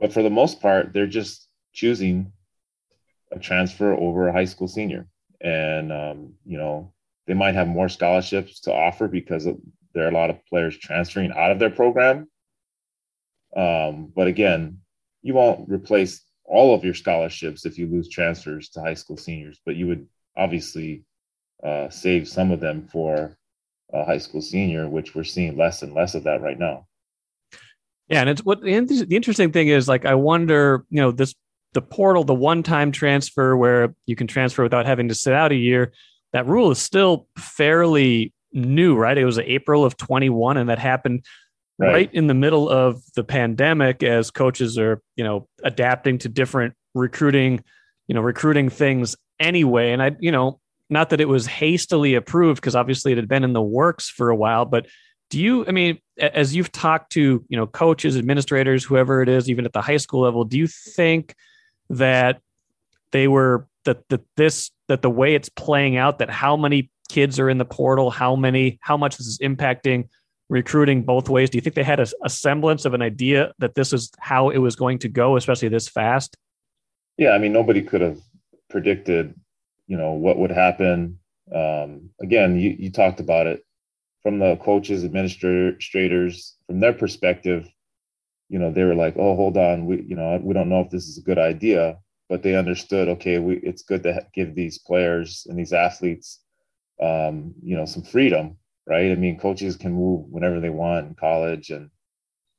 But 0.00 0.12
for 0.12 0.22
the 0.22 0.30
most 0.30 0.60
part, 0.60 0.92
they're 0.92 1.06
just 1.06 1.48
choosing 1.72 2.32
a 3.30 3.38
transfer 3.38 3.92
over 3.92 4.28
a 4.28 4.32
high 4.32 4.46
school 4.46 4.68
senior. 4.68 5.06
And 5.40 5.92
um, 5.92 6.34
you 6.46 6.56
know, 6.56 6.92
they 7.26 7.34
might 7.34 7.54
have 7.54 7.68
more 7.68 7.88
scholarships 7.88 8.60
to 8.60 8.72
offer 8.72 9.08
because 9.08 9.46
there 9.92 10.04
are 10.04 10.08
a 10.08 10.14
lot 10.14 10.30
of 10.30 10.44
players 10.46 10.78
transferring 10.78 11.32
out 11.32 11.50
of 11.50 11.58
their 11.58 11.70
program. 11.70 12.28
Um, 13.56 14.12
but 14.14 14.26
again, 14.26 14.78
you 15.22 15.34
won't 15.34 15.68
replace 15.68 16.22
all 16.44 16.74
of 16.74 16.84
your 16.84 16.94
scholarships 16.94 17.64
if 17.64 17.78
you 17.78 17.86
lose 17.86 18.08
transfers 18.08 18.68
to 18.70 18.80
high 18.80 18.94
school 18.94 19.16
seniors, 19.16 19.60
but 19.64 19.76
you 19.76 19.86
would 19.86 20.06
obviously 20.36 21.04
uh, 21.62 21.88
save 21.88 22.28
some 22.28 22.50
of 22.50 22.60
them 22.60 22.86
for 22.86 23.36
a 23.92 24.04
high 24.04 24.18
school 24.18 24.42
senior, 24.42 24.88
which 24.88 25.14
we're 25.14 25.24
seeing 25.24 25.56
less 25.56 25.82
and 25.82 25.94
less 25.94 26.14
of 26.14 26.24
that 26.24 26.42
right 26.42 26.58
now. 26.58 26.86
Yeah, 28.08 28.20
and 28.20 28.28
it's 28.28 28.44
what 28.44 28.60
the 28.60 28.74
interesting 28.74 29.50
thing 29.50 29.68
is. 29.68 29.88
Like, 29.88 30.04
I 30.04 30.14
wonder, 30.14 30.84
you 30.90 31.00
know, 31.00 31.10
this 31.10 31.34
the 31.72 31.82
portal, 31.82 32.22
the 32.22 32.34
one-time 32.34 32.92
transfer 32.92 33.56
where 33.56 33.94
you 34.06 34.14
can 34.14 34.26
transfer 34.26 34.62
without 34.62 34.86
having 34.86 35.08
to 35.08 35.14
sit 35.14 35.32
out 35.32 35.52
a 35.52 35.56
year. 35.56 35.92
That 36.32 36.46
rule 36.46 36.70
is 36.70 36.78
still 36.78 37.26
fairly 37.36 38.32
new, 38.52 38.96
right? 38.96 39.18
It 39.18 39.24
was 39.24 39.38
April 39.38 39.84
of 39.84 39.96
21, 39.96 40.56
and 40.56 40.68
that 40.68 40.78
happened 40.78 41.24
right. 41.78 41.92
right 41.92 42.10
in 42.12 42.26
the 42.26 42.34
middle 42.34 42.68
of 42.68 43.02
the 43.14 43.24
pandemic 43.24 44.02
as 44.02 44.30
coaches 44.30 44.78
are, 44.78 45.02
you 45.16 45.24
know, 45.24 45.48
adapting 45.62 46.18
to 46.18 46.28
different 46.28 46.74
recruiting, 46.94 47.62
you 48.06 48.14
know, 48.14 48.20
recruiting 48.20 48.68
things 48.68 49.16
anyway. 49.40 49.92
And 49.92 50.02
I, 50.02 50.16
you 50.20 50.32
know, 50.32 50.60
not 50.90 51.10
that 51.10 51.20
it 51.20 51.28
was 51.28 51.46
hastily 51.46 52.14
approved 52.14 52.60
because 52.60 52.76
obviously 52.76 53.12
it 53.12 53.18
had 53.18 53.28
been 53.28 53.44
in 53.44 53.52
the 53.52 53.62
works 53.62 54.08
for 54.08 54.30
a 54.30 54.36
while, 54.36 54.64
but 54.64 54.86
do 55.30 55.40
you, 55.40 55.66
I 55.66 55.72
mean, 55.72 55.98
as 56.18 56.54
you've 56.54 56.70
talked 56.70 57.12
to, 57.12 57.44
you 57.48 57.56
know, 57.56 57.66
coaches, 57.66 58.16
administrators, 58.16 58.84
whoever 58.84 59.22
it 59.22 59.28
is, 59.28 59.48
even 59.50 59.64
at 59.64 59.72
the 59.72 59.80
high 59.80 59.96
school 59.96 60.20
level, 60.20 60.44
do 60.44 60.58
you 60.58 60.66
think 60.66 61.34
that 61.90 62.40
they 63.10 63.26
were 63.26 63.66
that 63.84 64.08
that 64.08 64.22
this 64.36 64.70
that 64.88 65.02
the 65.02 65.10
way 65.10 65.34
it's 65.34 65.48
playing 65.48 65.96
out, 65.96 66.18
that 66.18 66.30
how 66.30 66.56
many 66.56 66.90
kids 67.08 67.38
are 67.38 67.48
in 67.48 67.58
the 67.58 67.64
portal, 67.64 68.10
how 68.10 68.36
many, 68.36 68.78
how 68.80 68.96
much 68.96 69.16
this 69.16 69.26
is 69.26 69.38
impacting 69.38 70.08
recruiting 70.48 71.02
both 71.02 71.28
ways? 71.28 71.50
Do 71.50 71.58
you 71.58 71.62
think 71.62 71.74
they 71.74 71.84
had 71.84 72.00
a, 72.00 72.06
a 72.22 72.30
semblance 72.30 72.84
of 72.84 72.94
an 72.94 73.02
idea 73.02 73.52
that 73.58 73.74
this 73.74 73.92
is 73.92 74.10
how 74.18 74.50
it 74.50 74.58
was 74.58 74.76
going 74.76 74.98
to 75.00 75.08
go, 75.08 75.36
especially 75.36 75.68
this 75.68 75.88
fast? 75.88 76.36
Yeah, 77.16 77.30
I 77.30 77.38
mean, 77.38 77.52
nobody 77.52 77.82
could 77.82 78.00
have 78.00 78.18
predicted, 78.70 79.34
you 79.86 79.96
know, 79.96 80.12
what 80.12 80.38
would 80.38 80.50
happen. 80.50 81.18
Um, 81.54 82.10
again, 82.20 82.58
you, 82.58 82.74
you 82.78 82.90
talked 82.90 83.20
about 83.20 83.46
it 83.46 83.64
from 84.22 84.38
the 84.38 84.56
coaches, 84.56 85.04
administrators, 85.04 86.56
from 86.66 86.80
their 86.80 86.92
perspective. 86.92 87.68
You 88.48 88.58
know, 88.58 88.70
they 88.70 88.84
were 88.84 88.94
like, 88.94 89.14
"Oh, 89.16 89.36
hold 89.36 89.56
on, 89.56 89.86
we, 89.86 90.02
you 90.02 90.16
know, 90.16 90.38
we 90.42 90.54
don't 90.54 90.68
know 90.68 90.80
if 90.80 90.90
this 90.90 91.08
is 91.08 91.18
a 91.18 91.22
good 91.22 91.38
idea," 91.38 91.98
but 92.28 92.42
they 92.42 92.56
understood. 92.56 93.08
Okay, 93.08 93.38
we, 93.38 93.56
it's 93.58 93.82
good 93.82 94.02
to 94.02 94.26
give 94.34 94.54
these 94.54 94.78
players 94.78 95.46
and 95.48 95.58
these 95.58 95.72
athletes, 95.72 96.40
um, 97.00 97.54
you 97.62 97.76
know, 97.76 97.84
some 97.84 98.02
freedom 98.02 98.56
right? 98.86 99.10
I 99.10 99.14
mean, 99.14 99.38
coaches 99.38 99.76
can 99.76 99.92
move 99.92 100.26
whenever 100.28 100.60
they 100.60 100.70
want 100.70 101.06
in 101.06 101.14
college. 101.14 101.70
And 101.70 101.90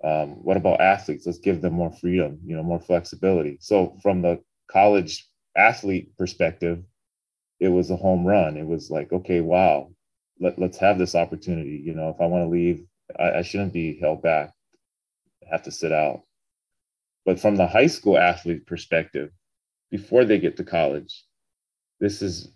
um, 0.04 0.44
what 0.44 0.58
about 0.58 0.82
athletes? 0.82 1.26
Let's 1.26 1.40
give 1.40 1.62
them 1.62 1.74
more 1.74 1.92
freedom, 1.92 2.40
you 2.46 2.56
know, 2.56 2.64
more 2.64 2.80
flexibility. 2.80 3.58
So, 3.62 3.98
from 4.02 4.22
the 4.22 4.42
college 4.70 5.28
athlete 5.56 6.16
perspective, 6.18 6.84
it 7.60 7.70
was 7.70 7.90
a 7.90 7.96
home 7.96 8.26
run. 8.26 8.58
It 8.58 8.68
was 8.68 8.90
like, 8.90 9.12
okay, 9.12 9.42
wow, 9.42 9.92
let, 10.40 10.60
let's 10.60 10.78
have 10.78 10.98
this 10.98 11.16
opportunity. 11.16 11.82
You 11.84 11.94
know, 11.94 12.10
if 12.10 12.20
I 12.20 12.26
want 12.26 12.44
to 12.44 12.50
leave, 12.50 12.86
I, 13.20 13.40
I 13.40 13.42
shouldn't 13.42 13.74
be 13.74 13.98
held 14.00 14.22
back, 14.22 14.52
I 15.44 15.52
have 15.52 15.64
to 15.64 15.72
sit 15.72 15.92
out. 15.92 16.24
But 17.26 17.40
from 17.40 17.56
the 17.56 17.68
high 17.68 17.88
school 17.88 18.18
athlete 18.18 18.68
perspective, 18.68 19.32
before 19.90 20.26
they 20.26 20.40
get 20.40 20.58
to 20.58 20.64
college, 20.64 21.24
this 22.00 22.22
is 22.22 22.52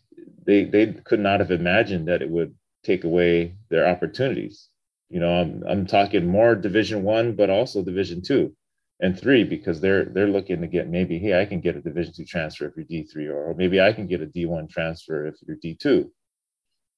they 0.45 0.65
they 0.65 0.93
could 1.05 1.19
not 1.19 1.39
have 1.39 1.51
imagined 1.51 2.07
that 2.07 2.21
it 2.21 2.29
would 2.29 2.53
take 2.83 3.03
away 3.03 3.55
their 3.69 3.87
opportunities. 3.87 4.69
You 5.09 5.19
know, 5.19 5.33
I'm 5.33 5.63
I'm 5.67 5.85
talking 5.85 6.27
more 6.27 6.55
Division 6.55 7.03
One, 7.03 7.35
but 7.35 7.49
also 7.49 7.83
Division 7.83 8.21
Two 8.21 8.55
and 8.99 9.17
three 9.19 9.43
because 9.43 9.79
they're 9.79 10.05
they're 10.05 10.27
looking 10.27 10.61
to 10.61 10.67
get 10.67 10.89
maybe 10.89 11.19
hey 11.19 11.39
I 11.39 11.45
can 11.45 11.61
get 11.61 11.75
a 11.75 11.81
Division 11.81 12.13
two 12.13 12.25
transfer 12.25 12.65
if 12.65 12.75
you're 12.75 12.85
D 12.85 13.03
three 13.03 13.27
or, 13.27 13.53
maybe 13.55 13.79
I 13.81 13.93
can 13.93 14.07
get 14.07 14.21
a 14.21 14.25
D 14.25 14.45
one 14.45 14.67
transfer 14.67 15.25
if 15.27 15.35
you're 15.45 15.57
D 15.61 15.75
two. 15.75 16.11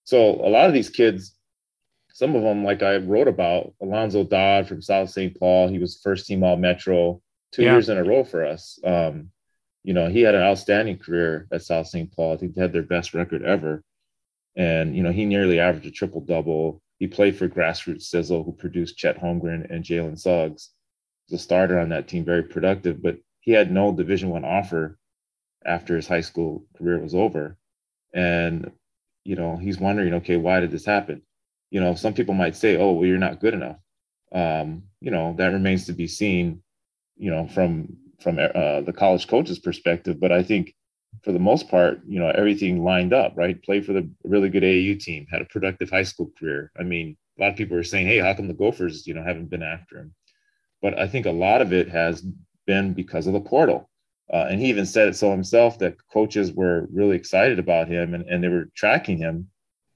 So 0.03 0.17
a 0.17 0.49
lot 0.49 0.67
of 0.67 0.73
these 0.73 0.89
kids, 0.89 1.37
some 2.11 2.35
of 2.35 2.41
them 2.41 2.63
like 2.63 2.81
I 2.81 2.97
wrote 2.97 3.27
about 3.27 3.73
Alonzo 3.81 4.23
Dodd 4.23 4.67
from 4.67 4.81
South 4.81 5.09
St. 5.09 5.37
Paul, 5.39 5.69
he 5.69 5.79
was 5.79 6.01
first 6.03 6.25
team 6.25 6.43
All 6.43 6.57
Metro 6.57 7.21
two 7.51 7.63
yeah. 7.63 7.73
years 7.73 7.89
in 7.89 7.97
a 7.97 8.03
row 8.03 8.23
for 8.23 8.45
us. 8.45 8.79
Um, 8.83 9.29
you 9.83 9.93
know, 9.93 10.09
he 10.09 10.21
had 10.21 10.35
an 10.35 10.43
outstanding 10.43 10.97
career 10.97 11.47
at 11.51 11.63
South 11.63 11.87
St. 11.87 12.11
Paul. 12.11 12.33
I 12.33 12.37
think 12.37 12.55
they 12.55 12.61
had 12.61 12.73
their 12.73 12.83
best 12.83 13.13
record 13.13 13.43
ever. 13.43 13.83
And, 14.55 14.95
you 14.95 15.03
know, 15.03 15.11
he 15.11 15.25
nearly 15.25 15.59
averaged 15.59 15.87
a 15.87 15.91
triple 15.91 16.21
double. 16.21 16.81
He 16.99 17.07
played 17.07 17.37
for 17.37 17.47
Grassroots 17.47 18.03
Sizzle, 18.03 18.43
who 18.43 18.51
produced 18.53 18.97
Chet 18.97 19.19
Holmgren 19.19 19.73
and 19.73 19.83
Jalen 19.83 20.19
Suggs. 20.19 20.69
The 21.29 21.37
starter 21.37 21.79
on 21.79 21.89
that 21.89 22.07
team, 22.07 22.25
very 22.25 22.43
productive, 22.43 23.01
but 23.01 23.17
he 23.39 23.51
had 23.51 23.71
no 23.71 23.93
Division 23.93 24.29
One 24.29 24.43
offer 24.43 24.97
after 25.65 25.95
his 25.95 26.07
high 26.07 26.21
school 26.21 26.65
career 26.77 26.99
was 26.99 27.15
over. 27.15 27.57
And, 28.13 28.71
you 29.23 29.35
know, 29.35 29.55
he's 29.55 29.79
wondering, 29.79 30.13
okay, 30.15 30.35
why 30.37 30.59
did 30.59 30.71
this 30.71 30.85
happen? 30.85 31.21
You 31.69 31.79
know, 31.79 31.95
some 31.95 32.13
people 32.13 32.33
might 32.33 32.55
say, 32.55 32.75
oh, 32.75 32.91
well, 32.91 33.05
you're 33.05 33.17
not 33.17 33.39
good 33.39 33.53
enough. 33.53 33.77
Um, 34.33 34.83
you 34.99 35.11
know, 35.11 35.33
that 35.37 35.53
remains 35.53 35.85
to 35.85 35.93
be 35.93 36.07
seen, 36.07 36.61
you 37.17 37.31
know, 37.31 37.47
from 37.47 37.97
from 38.19 38.37
uh, 38.37 38.81
the 38.81 38.93
college 38.95 39.27
coach's 39.27 39.59
perspective. 39.59 40.19
But 40.19 40.31
I 40.31 40.43
think 40.43 40.75
for 41.23 41.31
the 41.31 41.39
most 41.39 41.69
part, 41.69 42.01
you 42.07 42.19
know, 42.19 42.29
everything 42.29 42.83
lined 42.83 43.13
up, 43.13 43.33
right? 43.35 43.61
Played 43.61 43.85
for 43.85 43.93
the 43.93 44.09
really 44.23 44.49
good 44.49 44.63
AAU 44.63 44.99
team, 44.99 45.27
had 45.29 45.41
a 45.41 45.45
productive 45.45 45.89
high 45.89 46.03
school 46.03 46.31
career. 46.37 46.71
I 46.79 46.83
mean, 46.83 47.15
a 47.37 47.41
lot 47.41 47.51
of 47.51 47.57
people 47.57 47.77
are 47.77 47.83
saying, 47.83 48.07
hey, 48.07 48.19
how 48.19 48.33
come 48.33 48.47
the 48.47 48.53
Gophers, 48.53 49.05
you 49.05 49.13
know, 49.13 49.23
haven't 49.23 49.49
been 49.49 49.63
after 49.63 49.99
him? 49.99 50.15
But 50.81 50.97
I 50.97 51.07
think 51.07 51.25
a 51.25 51.31
lot 51.31 51.61
of 51.61 51.73
it 51.73 51.89
has 51.89 52.23
been 52.65 52.93
because 52.93 53.27
of 53.27 53.33
the 53.33 53.39
portal. 53.41 53.89
Uh, 54.33 54.47
and 54.49 54.61
he 54.61 54.69
even 54.69 54.85
said 54.85 55.09
it 55.09 55.15
so 55.15 55.29
himself 55.29 55.77
that 55.79 55.97
coaches 56.11 56.53
were 56.53 56.87
really 56.91 57.17
excited 57.17 57.59
about 57.59 57.87
him 57.87 58.13
and, 58.13 58.25
and 58.27 58.43
they 58.43 58.47
were 58.47 58.69
tracking 58.75 59.17
him. 59.17 59.49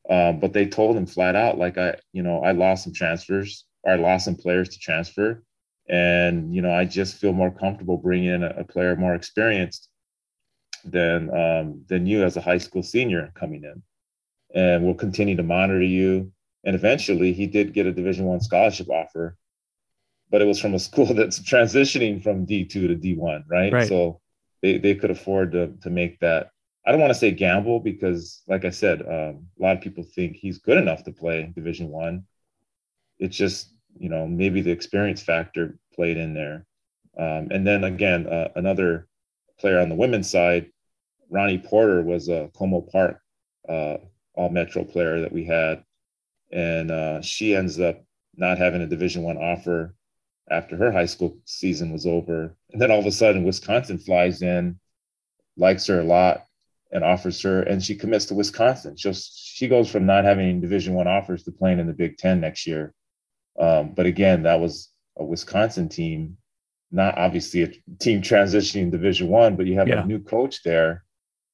Uh, 0.10 0.34
but 0.34 0.54
they 0.54 0.66
told 0.68 0.96
him 0.96 1.06
flat 1.06 1.36
out, 1.36 1.58
like, 1.58 1.78
I, 1.78 1.96
you 2.14 2.22
know, 2.22 2.44
I 2.44 2.52
lost 2.52 2.84
some 2.84 2.94
transfers 2.94 3.66
or 3.84 3.94
I 3.94 3.96
lost 3.96 4.26
some 4.26 4.36
players 4.36 4.70
to 4.70 4.80
transfer. 4.80 5.42
And, 5.88 6.54
you 6.54 6.62
know, 6.62 6.72
I 6.72 6.86
just 6.86 7.16
feel 7.16 7.34
more 7.34 7.50
comfortable 7.50 7.98
bringing 7.98 8.30
in 8.30 8.44
a, 8.44 8.50
a 8.58 8.64
player 8.64 8.96
more 8.96 9.16
experienced 9.16 9.90
than 10.86 11.30
um, 11.34 11.84
than 11.88 12.06
you 12.06 12.24
as 12.24 12.38
a 12.38 12.42
high 12.42 12.60
school 12.60 12.84
senior 12.84 13.32
coming 13.36 13.64
in, 13.64 13.82
and 14.54 14.86
we'll 14.86 14.94
continue 14.94 15.36
to 15.36 15.44
monitor 15.44 15.82
you. 15.82 16.32
And 16.64 16.76
eventually, 16.76 17.34
he 17.34 17.48
did 17.48 17.74
get 17.74 17.86
a 17.86 17.92
Division 17.92 18.26
One 18.26 18.42
scholarship 18.42 18.90
offer, 18.90 19.38
but 20.30 20.42
it 20.42 20.46
was 20.46 20.60
from 20.60 20.74
a 20.74 20.80
school 20.88 21.14
that's 21.14 21.40
transitioning 21.40 22.22
from 22.22 22.46
D 22.46 22.66
two 22.66 22.88
to 22.88 22.96
D 22.96 23.16
one, 23.16 23.44
right? 23.48 23.74
right? 23.74 23.88
So 23.88 24.22
they 24.62 24.78
they 24.78 24.96
could 24.96 25.12
afford 25.12 25.52
to 25.54 25.74
to 25.82 25.90
make 25.90 26.20
that. 26.20 26.52
I 26.88 26.92
don't 26.92 27.02
want 27.02 27.12
to 27.12 27.20
say 27.20 27.32
gamble 27.32 27.80
because, 27.80 28.44
like 28.48 28.64
I 28.64 28.70
said, 28.70 29.02
um, 29.02 29.48
a 29.60 29.64
lot 29.64 29.76
of 29.76 29.82
people 29.82 30.04
think 30.04 30.36
he's 30.36 30.60
good 30.60 30.78
enough 30.78 31.04
to 31.06 31.12
play 31.12 31.52
Division 31.56 31.90
One. 31.90 32.26
It's 33.18 33.36
just 33.36 33.74
you 33.98 34.10
know 34.10 34.28
maybe 34.28 34.62
the 34.62 34.72
experience 34.72 35.22
factor 35.22 35.80
played 35.96 36.18
in 36.18 36.36
there, 36.36 36.66
um, 37.18 37.48
and 37.50 37.66
then 37.66 37.84
again 37.84 38.28
uh, 38.28 38.50
another 38.56 39.08
player 39.60 39.80
on 39.80 39.90
the 39.90 39.96
women's 39.96 40.30
side 40.30 40.70
Ronnie 41.30 41.58
Porter 41.58 42.02
was 42.02 42.30
a 42.30 42.50
Como 42.56 42.82
Park 42.82 43.20
uh, 43.68 43.98
all 44.34 44.50
Metro 44.50 44.84
player 44.84 45.22
that 45.22 45.32
we 45.32 45.46
had, 45.46 45.84
and 46.52 46.92
uh, 46.92 47.22
she 47.22 47.56
ends 47.56 47.80
up 47.80 48.04
not 48.36 48.58
having 48.58 48.82
a 48.82 48.88
Division 48.88 49.24
One 49.24 49.38
offer 49.38 49.96
after 50.50 50.78
her 50.78 50.92
high 50.92 51.06
school 51.06 51.38
season 51.46 51.92
was 51.92 52.06
over, 52.06 52.56
and 52.72 52.82
then 52.82 52.92
all 52.92 53.00
of 53.00 53.06
a 53.06 53.12
sudden 53.12 53.44
Wisconsin 53.44 53.98
flies 53.98 54.42
in, 54.42 54.80
likes 55.58 55.88
her 55.88 56.02
a 56.02 56.04
lot, 56.04 56.46
and 56.92 57.04
offers 57.04 57.42
her, 57.42 57.62
and 57.64 57.84
she 57.84 57.96
commits 57.96 58.26
to 58.26 58.36
Wisconsin. 58.36 58.98
So 58.98 59.12
she 59.14 59.68
goes 59.68 59.90
from 59.90 60.06
not 60.06 60.26
having 60.26 60.62
Division 60.62 60.94
One 60.94 61.08
offers 61.08 61.44
to 61.44 61.52
playing 61.52 61.80
in 61.80 61.88
the 61.88 61.94
Big 61.94 62.18
Ten 62.18 62.40
next 62.40 62.68
year. 62.68 62.94
Um, 63.60 63.94
but 63.96 64.06
again, 64.06 64.44
that 64.44 64.60
was 64.60 64.92
a 65.18 65.24
Wisconsin 65.24 65.90
team, 65.90 66.38
not 66.92 67.18
obviously 67.18 67.64
a 67.64 67.72
team 68.00 68.22
transitioning 68.22 68.92
Division 68.92 69.30
One, 69.30 69.56
but 69.56 69.66
you 69.66 69.76
have 69.76 69.88
yeah. 69.88 70.04
a 70.04 70.06
new 70.06 70.20
coach 70.20 70.62
there 70.64 71.05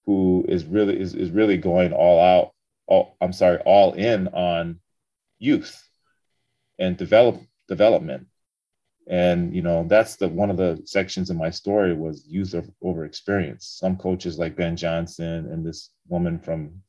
who 0.06 0.46
is 0.48 0.66
really 0.66 1.00
is, 1.00 1.14
is 1.14 1.32
really 1.32 1.58
going 1.58 1.94
all 1.94 2.20
out 2.20 2.52
all 2.88 3.16
i'm 3.22 3.34
sorry 3.34 3.58
all 3.66 3.94
in 3.94 4.28
on 4.30 4.80
youth 5.40 5.88
and 6.80 6.98
develop 6.98 7.42
development. 7.68 8.28
And 9.08 9.56
you 9.56 9.62
know 9.62 9.86
that's 9.88 10.16
the 10.16 10.28
one 10.28 10.52
of 10.52 10.58
the 10.58 10.82
sections 10.86 11.30
of 11.30 11.38
my 11.38 11.50
story 11.50 11.94
was 11.94 12.26
youth 12.28 12.54
over 12.82 13.06
experience. 13.06 13.78
Some 13.80 13.98
coaches 13.98 14.38
like 14.38 14.56
ben 14.56 14.76
johnson 14.76 15.52
and 15.52 15.66
this 15.66 15.90
woman 16.08 16.40
from 16.40 16.82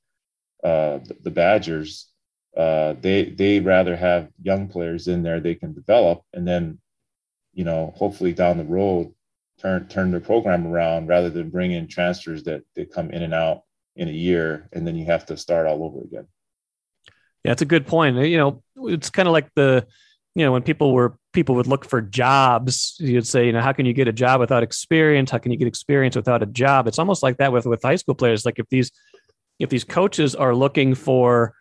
uh, 0.62 0.98
the 1.22 1.30
badgers 1.30 2.08
uh, 2.56 2.94
they 3.00 3.30
they 3.30 3.60
rather 3.60 3.96
have 3.96 4.28
young 4.42 4.68
players 4.68 5.08
in 5.08 5.22
there 5.22 5.40
they 5.40 5.54
can 5.54 5.72
develop, 5.72 6.22
and 6.34 6.46
then 6.46 6.78
you 7.54 7.64
know 7.64 7.92
hopefully 7.96 8.32
down 8.34 8.58
the 8.58 8.64
road 8.64 9.12
turn 9.62 9.86
turn 9.88 10.10
their 10.10 10.20
program 10.20 10.66
around 10.66 11.06
rather 11.06 11.30
than 11.30 11.48
bring 11.48 11.72
in 11.72 11.86
transfers 11.86 12.42
that 12.44 12.62
they 12.74 12.84
come 12.84 13.10
in 13.10 13.22
and 13.22 13.32
out 13.32 13.62
in 13.96 14.08
a 14.08 14.12
year 14.12 14.68
and 14.72 14.86
then 14.86 14.96
you 14.96 15.06
have 15.06 15.24
to 15.26 15.36
start 15.36 15.66
all 15.66 15.84
over 15.84 16.00
again. 16.00 16.26
Yeah, 17.44 17.52
it's 17.52 17.62
a 17.62 17.66
good 17.66 17.86
point. 17.86 18.16
You 18.16 18.38
know, 18.38 18.62
it's 18.76 19.10
kind 19.10 19.28
of 19.28 19.32
like 19.32 19.48
the 19.54 19.86
you 20.34 20.44
know 20.44 20.52
when 20.52 20.62
people 20.62 20.92
were 20.92 21.16
people 21.32 21.54
would 21.54 21.66
look 21.66 21.84
for 21.84 22.00
jobs 22.00 22.96
you'd 22.98 23.26
say 23.26 23.46
you 23.46 23.52
know 23.52 23.60
how 23.60 23.72
can 23.72 23.86
you 23.86 23.92
get 23.92 24.08
a 24.08 24.12
job 24.12 24.40
without 24.40 24.62
experience 24.62 25.30
how 25.30 25.38
can 25.38 25.52
you 25.52 25.58
get 25.58 25.68
experience 25.68 26.16
without 26.16 26.42
a 26.42 26.46
job 26.46 26.86
it's 26.86 26.98
almost 26.98 27.22
like 27.22 27.36
that 27.36 27.52
with 27.52 27.66
with 27.66 27.82
high 27.82 27.96
school 27.96 28.14
players 28.14 28.46
like 28.46 28.58
if 28.58 28.66
these 28.70 28.90
if 29.58 29.68
these 29.68 29.84
coaches 29.84 30.34
are 30.34 30.54
looking 30.54 30.94
for 30.94 31.54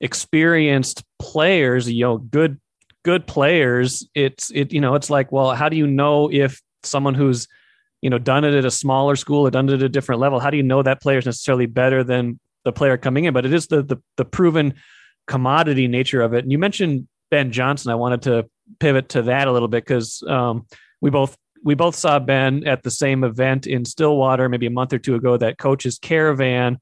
experienced 0.00 1.04
players 1.20 1.90
you 1.90 2.04
know 2.04 2.18
good 2.18 2.60
good 3.04 3.26
players 3.26 4.08
it's 4.14 4.50
it 4.50 4.72
you 4.72 4.80
know 4.80 4.94
it's 4.94 5.10
like 5.10 5.30
well 5.30 5.54
how 5.54 5.68
do 5.68 5.76
you 5.76 5.86
know 5.86 6.28
if 6.30 6.60
someone 6.82 7.14
who's 7.14 7.48
you 8.02 8.10
know 8.10 8.18
done 8.18 8.44
it 8.44 8.54
at 8.54 8.64
a 8.64 8.70
smaller 8.70 9.16
school 9.16 9.46
or 9.46 9.50
done 9.50 9.68
it 9.68 9.74
at 9.74 9.82
a 9.82 9.88
different 9.88 10.20
level 10.20 10.38
how 10.38 10.50
do 10.50 10.56
you 10.56 10.62
know 10.62 10.82
that 10.82 11.00
player 11.00 11.18
is 11.18 11.26
necessarily 11.26 11.66
better 11.66 12.04
than 12.04 12.38
the 12.64 12.72
player 12.72 12.96
coming 12.96 13.24
in 13.24 13.34
but 13.34 13.46
it 13.46 13.52
is 13.52 13.66
the 13.68 13.82
the, 13.82 13.96
the 14.16 14.24
proven 14.24 14.74
commodity 15.26 15.88
nature 15.88 16.22
of 16.22 16.34
it 16.34 16.44
and 16.44 16.52
you 16.52 16.58
mentioned 16.58 17.08
Ben 17.30 17.52
Johnson. 17.52 17.90
I 17.90 17.96
wanted 17.96 18.22
to 18.22 18.48
pivot 18.78 19.08
to 19.10 19.22
that 19.22 19.48
a 19.48 19.52
little 19.52 19.68
bit 19.68 19.84
because 19.84 20.22
um, 20.28 20.66
we 21.00 21.10
both 21.10 21.36
we 21.64 21.74
both 21.74 21.96
saw 21.96 22.18
Ben 22.18 22.66
at 22.66 22.82
the 22.82 22.90
same 22.90 23.24
event 23.24 23.66
in 23.66 23.84
Stillwater 23.84 24.48
maybe 24.48 24.66
a 24.66 24.70
month 24.70 24.92
or 24.92 24.98
two 24.98 25.14
ago. 25.14 25.36
That 25.36 25.58
coach's 25.58 25.98
caravan, 25.98 26.78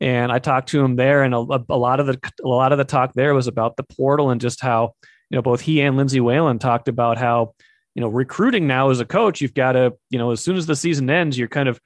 and 0.00 0.30
I 0.30 0.38
talked 0.38 0.68
to 0.70 0.84
him 0.84 0.96
there, 0.96 1.22
and 1.22 1.34
a, 1.34 1.64
a 1.68 1.78
lot 1.78 2.00
of 2.00 2.06
the 2.06 2.20
a 2.44 2.48
lot 2.48 2.72
of 2.72 2.78
the 2.78 2.84
talk 2.84 3.14
there 3.14 3.34
was 3.34 3.46
about 3.46 3.76
the 3.76 3.84
portal 3.84 4.30
and 4.30 4.40
just 4.40 4.60
how 4.60 4.94
you 5.30 5.36
know 5.36 5.42
both 5.42 5.60
he 5.60 5.80
and 5.80 5.96
Lindsay 5.96 6.20
Whalen 6.20 6.58
talked 6.58 6.88
about 6.88 7.18
how 7.18 7.54
you 7.96 8.00
know 8.00 8.08
recruiting 8.08 8.68
now 8.68 8.90
as 8.90 9.00
a 9.00 9.04
coach 9.04 9.40
you've 9.40 9.54
got 9.54 9.72
to 9.72 9.92
you 10.10 10.18
know 10.18 10.30
as 10.30 10.40
soon 10.40 10.56
as 10.56 10.66
the 10.66 10.76
season 10.76 11.10
ends 11.10 11.36
you're 11.36 11.48
kind 11.48 11.68
of 11.68 11.80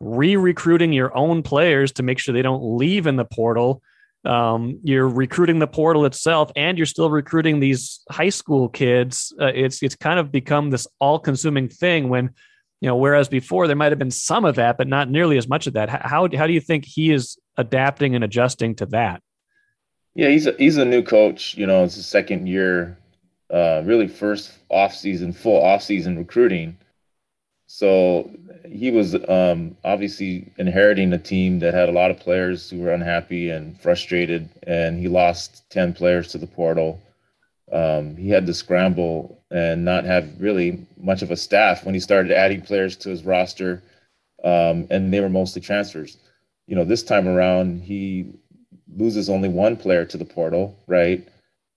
re-recruiting 0.00 0.92
your 0.92 1.16
own 1.16 1.42
players 1.42 1.92
to 1.92 2.02
make 2.02 2.18
sure 2.18 2.32
they 2.32 2.42
don't 2.42 2.76
leave 2.76 3.06
in 3.06 3.16
the 3.16 3.24
portal. 3.24 3.82
Um, 4.24 4.80
you're 4.82 5.08
recruiting 5.08 5.58
the 5.58 5.66
portal 5.66 6.06
itself 6.06 6.50
and 6.56 6.78
you're 6.78 6.86
still 6.86 7.10
recruiting 7.10 7.60
these 7.60 8.00
high 8.10 8.30
school 8.30 8.68
kids. 8.68 9.34
Uh, 9.38 9.46
it's 9.46 9.82
it's 9.82 9.94
kind 9.94 10.18
of 10.18 10.32
become 10.32 10.70
this 10.70 10.86
all-consuming 10.98 11.68
thing 11.68 12.08
when 12.08 12.30
you 12.80 12.88
know 12.88 12.96
whereas 12.96 13.28
before 13.28 13.66
there 13.66 13.76
might 13.76 13.92
have 13.92 13.98
been 13.98 14.10
some 14.10 14.46
of 14.46 14.54
that 14.54 14.78
but 14.78 14.88
not 14.88 15.10
nearly 15.10 15.36
as 15.36 15.46
much 15.46 15.66
of 15.66 15.74
that. 15.74 15.90
How, 15.90 16.26
how 16.34 16.46
do 16.46 16.54
you 16.54 16.60
think 16.60 16.86
he 16.86 17.12
is 17.12 17.38
adapting 17.58 18.14
and 18.14 18.24
adjusting 18.24 18.76
to 18.76 18.86
that? 18.86 19.22
Yeah 20.14 20.28
he's 20.28 20.46
a, 20.46 20.54
he's 20.58 20.78
a 20.78 20.86
new 20.86 21.02
coach 21.02 21.54
you 21.56 21.66
know 21.66 21.84
it's 21.84 21.96
his 21.96 22.06
second 22.06 22.46
year 22.46 22.96
uh, 23.54 23.82
really 23.86 24.08
first 24.08 24.52
off 24.68 24.94
season 24.94 25.32
full 25.32 25.62
off 25.62 25.82
season 25.82 26.18
recruiting 26.18 26.76
so 27.66 28.30
he 28.68 28.90
was 28.92 29.16
um, 29.28 29.76
obviously 29.84 30.52
inheriting 30.58 31.12
a 31.12 31.18
team 31.18 31.58
that 31.58 31.74
had 31.74 31.88
a 31.88 31.92
lot 31.92 32.12
of 32.12 32.20
players 32.20 32.70
who 32.70 32.78
were 32.80 32.92
unhappy 32.92 33.50
and 33.50 33.80
frustrated, 33.80 34.48
and 34.66 35.00
he 35.00 35.08
lost 35.08 35.68
10 35.70 35.92
players 35.94 36.28
to 36.28 36.38
the 36.38 36.46
portal. 36.46 37.00
Um, 37.72 38.16
he 38.16 38.28
had 38.30 38.46
to 38.46 38.54
scramble 38.54 39.42
and 39.50 39.84
not 39.84 40.04
have 40.04 40.40
really 40.40 40.86
much 40.96 41.22
of 41.22 41.32
a 41.32 41.36
staff 41.36 41.84
when 41.84 41.94
he 41.94 42.00
started 42.00 42.30
adding 42.30 42.60
players 42.60 42.96
to 42.98 43.10
his 43.10 43.24
roster, 43.24 43.82
um, 44.44 44.86
and 44.90 45.12
they 45.12 45.20
were 45.20 45.28
mostly 45.28 45.62
transfers. 45.62 46.18
You 46.68 46.76
know, 46.76 46.84
this 46.84 47.02
time 47.02 47.26
around, 47.26 47.82
he 47.82 48.34
loses 48.96 49.28
only 49.28 49.48
one 49.48 49.76
player 49.76 50.04
to 50.04 50.16
the 50.16 50.24
portal, 50.24 50.78
right? 50.86 51.26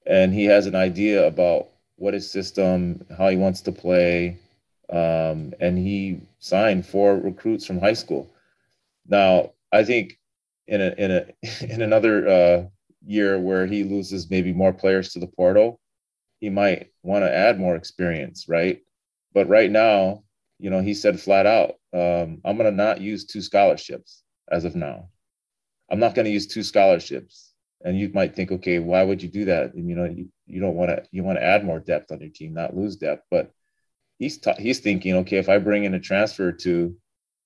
And 0.07 0.33
he 0.33 0.45
has 0.45 0.65
an 0.65 0.75
idea 0.75 1.27
about 1.27 1.67
what 1.97 2.13
his 2.13 2.29
system, 2.29 3.05
how 3.17 3.27
he 3.27 3.37
wants 3.37 3.61
to 3.61 3.71
play, 3.71 4.37
um, 4.89 5.53
and 5.59 5.77
he 5.77 6.21
signed 6.39 6.85
four 6.85 7.17
recruits 7.17 7.65
from 7.65 7.79
high 7.79 7.93
school. 7.93 8.29
Now, 9.07 9.51
I 9.71 9.83
think 9.83 10.17
in 10.67 10.81
a 10.81 10.93
in 10.97 11.11
a 11.11 11.25
in 11.73 11.81
another 11.81 12.27
uh, 12.27 12.65
year 13.05 13.39
where 13.39 13.65
he 13.65 13.83
loses 13.83 14.29
maybe 14.29 14.53
more 14.53 14.73
players 14.73 15.13
to 15.13 15.19
the 15.19 15.27
portal, 15.27 15.79
he 16.39 16.49
might 16.49 16.91
want 17.03 17.23
to 17.23 17.33
add 17.33 17.59
more 17.59 17.75
experience, 17.75 18.47
right? 18.47 18.81
But 19.33 19.49
right 19.49 19.71
now, 19.71 20.23
you 20.59 20.69
know, 20.69 20.81
he 20.81 20.93
said 20.93 21.19
flat 21.19 21.45
out, 21.45 21.75
um, 21.93 22.41
"I'm 22.45 22.57
going 22.57 22.69
to 22.69 22.71
not 22.71 23.01
use 23.01 23.25
two 23.25 23.41
scholarships 23.41 24.23
as 24.49 24.65
of 24.65 24.75
now. 24.75 25.09
I'm 25.89 25.99
not 25.99 26.15
going 26.15 26.25
to 26.25 26.31
use 26.31 26.47
two 26.47 26.63
scholarships." 26.63 27.53
And 27.83 27.97
you 27.97 28.09
might 28.13 28.35
think, 28.35 28.51
okay, 28.51 28.79
why 28.79 29.03
would 29.03 29.21
you 29.21 29.29
do 29.29 29.45
that? 29.45 29.73
And 29.73 29.87
you 29.87 29.95
know, 29.95 30.05
you, 30.05 30.29
you 30.45 30.59
don't 30.59 30.75
want 30.75 30.89
to 30.89 31.03
you 31.11 31.23
want 31.23 31.37
to 31.37 31.43
add 31.43 31.63
more 31.63 31.79
depth 31.79 32.11
on 32.11 32.19
your 32.19 32.29
team, 32.29 32.53
not 32.53 32.75
lose 32.75 32.95
depth. 32.95 33.25
But 33.29 33.51
he's 34.17 34.39
t- 34.39 34.53
he's 34.57 34.79
thinking, 34.79 35.15
okay, 35.17 35.37
if 35.37 35.49
I 35.49 35.59
bring 35.59 35.83
in 35.83 35.93
a 35.93 35.99
transfer 35.99 36.51
to, 36.51 36.95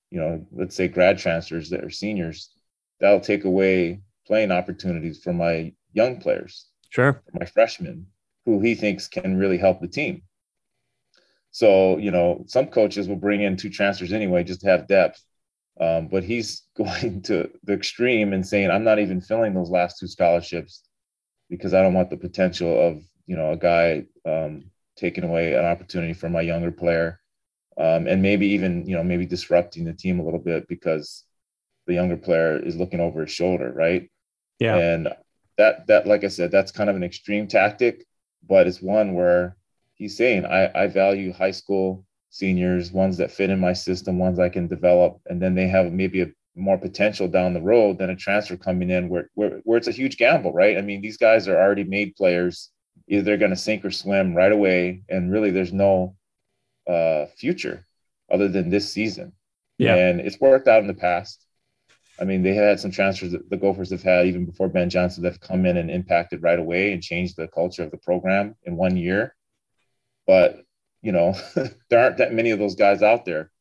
you 0.09 0.19
know, 0.19 0.45
let's 0.51 0.75
say 0.75 0.87
grad 0.87 1.17
transfers 1.17 1.69
that 1.69 1.83
are 1.83 1.89
seniors, 1.89 2.51
that'll 2.99 3.19
take 3.19 3.45
away 3.45 4.01
playing 4.25 4.51
opportunities 4.51 5.21
for 5.21 5.33
my 5.33 5.73
young 5.93 6.19
players, 6.19 6.67
sure, 6.89 7.21
my 7.33 7.45
freshmen, 7.45 8.07
who 8.45 8.59
he 8.61 8.75
thinks 8.75 9.07
can 9.07 9.37
really 9.37 9.57
help 9.57 9.81
the 9.81 9.87
team. 9.87 10.23
So 11.51 11.97
you 11.97 12.11
know, 12.11 12.45
some 12.47 12.67
coaches 12.67 13.07
will 13.07 13.17
bring 13.17 13.41
in 13.41 13.57
two 13.57 13.69
transfers 13.69 14.13
anyway 14.13 14.43
just 14.43 14.61
to 14.61 14.67
have 14.67 14.87
depth. 14.87 15.21
Um, 15.79 16.07
but 16.07 16.23
he's 16.23 16.63
going 16.77 17.21
to 17.23 17.49
the 17.63 17.73
extreme 17.73 18.33
and 18.33 18.45
saying, 18.45 18.69
I'm 18.69 18.83
not 18.83 18.99
even 18.99 19.21
filling 19.21 19.53
those 19.53 19.69
last 19.69 19.99
two 19.99 20.07
scholarships 20.07 20.83
because 21.49 21.73
I 21.73 21.81
don't 21.81 21.93
want 21.93 22.09
the 22.09 22.17
potential 22.17 22.79
of 22.87 23.03
you 23.27 23.35
know 23.35 23.51
a 23.51 23.57
guy 23.57 24.05
um, 24.25 24.65
taking 24.95 25.23
away 25.23 25.53
an 25.53 25.65
opportunity 25.65 26.13
from 26.13 26.31
my 26.31 26.41
younger 26.41 26.71
player, 26.71 27.19
um, 27.77 28.07
and 28.07 28.21
maybe 28.21 28.47
even 28.47 28.87
you 28.87 28.95
know 28.95 29.03
maybe 29.03 29.25
disrupting 29.25 29.85
the 29.85 29.93
team 29.93 30.19
a 30.19 30.23
little 30.23 30.39
bit 30.39 30.67
because 30.67 31.23
the 31.87 31.93
younger 31.93 32.17
player 32.17 32.57
is 32.57 32.75
looking 32.75 32.99
over 32.99 33.21
his 33.21 33.31
shoulder, 33.31 33.71
right? 33.71 34.09
Yeah. 34.59 34.77
And 34.77 35.09
that 35.57 35.87
that 35.87 36.07
like 36.07 36.23
I 36.23 36.29
said, 36.29 36.51
that's 36.51 36.71
kind 36.71 36.89
of 36.89 36.95
an 36.95 37.03
extreme 37.03 37.47
tactic, 37.47 38.05
but 38.47 38.67
it's 38.67 38.81
one 38.81 39.13
where 39.13 39.57
he's 39.95 40.17
saying 40.17 40.45
I, 40.45 40.71
I 40.73 40.87
value 40.87 41.33
high 41.33 41.51
school 41.51 42.05
seniors, 42.31 42.91
ones 42.91 43.17
that 43.17 43.31
fit 43.31 43.51
in 43.51 43.59
my 43.59 43.73
system, 43.73 44.17
ones 44.17 44.39
I 44.39 44.49
can 44.49 44.67
develop, 44.67 45.21
and 45.27 45.39
then 45.41 45.53
they 45.53 45.67
have 45.67 45.93
maybe 45.93 46.21
a 46.21 46.31
more 46.55 46.77
potential 46.77 47.27
down 47.27 47.53
the 47.53 47.61
road 47.61 47.99
than 47.99 48.09
a 48.09 48.15
transfer 48.15 48.57
coming 48.57 48.89
in 48.89 49.07
where, 49.07 49.29
where 49.35 49.61
where 49.63 49.77
it's 49.77 49.87
a 49.87 49.91
huge 49.91 50.17
gamble, 50.17 50.51
right? 50.51 50.77
I 50.77 50.81
mean, 50.81 51.01
these 51.01 51.17
guys 51.17 51.47
are 51.47 51.57
already 51.57 51.83
made 51.83 52.15
players 52.15 52.71
either 53.11 53.23
they're 53.23 53.37
going 53.37 53.51
to 53.51 53.57
sink 53.57 53.83
or 53.83 53.91
swim 53.91 54.33
right 54.33 54.51
away, 54.51 55.03
and 55.09 55.31
really 55.31 55.51
there's 55.51 55.73
no 55.73 56.15
uh, 56.89 57.25
future 57.37 57.85
other 58.31 58.47
than 58.47 58.69
this 58.69 58.91
season. 58.91 59.33
Yeah. 59.77 59.95
And 59.95 60.21
it's 60.21 60.39
worked 60.39 60.67
out 60.67 60.81
in 60.81 60.87
the 60.87 60.93
past. 60.93 61.45
I 62.19 62.23
mean, 62.23 62.43
they 62.43 62.53
had 62.53 62.79
some 62.79 62.91
transfers 62.91 63.31
that 63.31 63.49
the 63.49 63.57
Gophers 63.57 63.89
have 63.89 64.03
had 64.03 64.27
even 64.27 64.45
before 64.45 64.69
Ben 64.69 64.89
Johnson 64.89 65.23
that 65.23 65.33
have 65.33 65.41
come 65.41 65.65
in 65.65 65.77
and 65.77 65.89
impacted 65.89 66.43
right 66.43 66.59
away 66.59 66.93
and 66.93 67.01
changed 67.01 67.35
the 67.35 67.47
culture 67.47 67.83
of 67.83 67.91
the 67.91 67.97
program 67.97 68.55
in 68.63 68.77
one 68.77 68.95
year. 68.95 69.35
But, 70.27 70.61
you 71.01 71.11
know, 71.11 71.35
there 71.89 72.03
aren't 72.03 72.17
that 72.17 72.33
many 72.33 72.51
of 72.51 72.59
those 72.59 72.75
guys 72.75 73.01
out 73.01 73.25
there. 73.25 73.51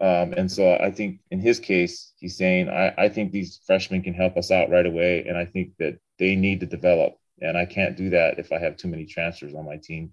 Um, 0.00 0.32
and 0.32 0.50
so 0.50 0.74
I 0.74 0.90
think 0.92 1.20
in 1.30 1.40
his 1.40 1.58
case, 1.58 2.12
he's 2.18 2.36
saying, 2.36 2.68
I, 2.68 2.94
I 2.96 3.08
think 3.08 3.32
these 3.32 3.60
freshmen 3.66 4.02
can 4.02 4.14
help 4.14 4.36
us 4.36 4.50
out 4.50 4.70
right 4.70 4.86
away. 4.86 5.26
And 5.26 5.36
I 5.36 5.44
think 5.44 5.72
that 5.78 5.98
they 6.18 6.36
need 6.36 6.60
to 6.60 6.66
develop 6.66 7.18
and 7.40 7.56
I 7.56 7.64
can't 7.64 7.96
do 7.96 8.10
that 8.10 8.38
if 8.38 8.52
I 8.52 8.58
have 8.58 8.76
too 8.76 8.88
many 8.88 9.06
transfers 9.06 9.54
on 9.54 9.64
my 9.64 9.76
team. 9.76 10.12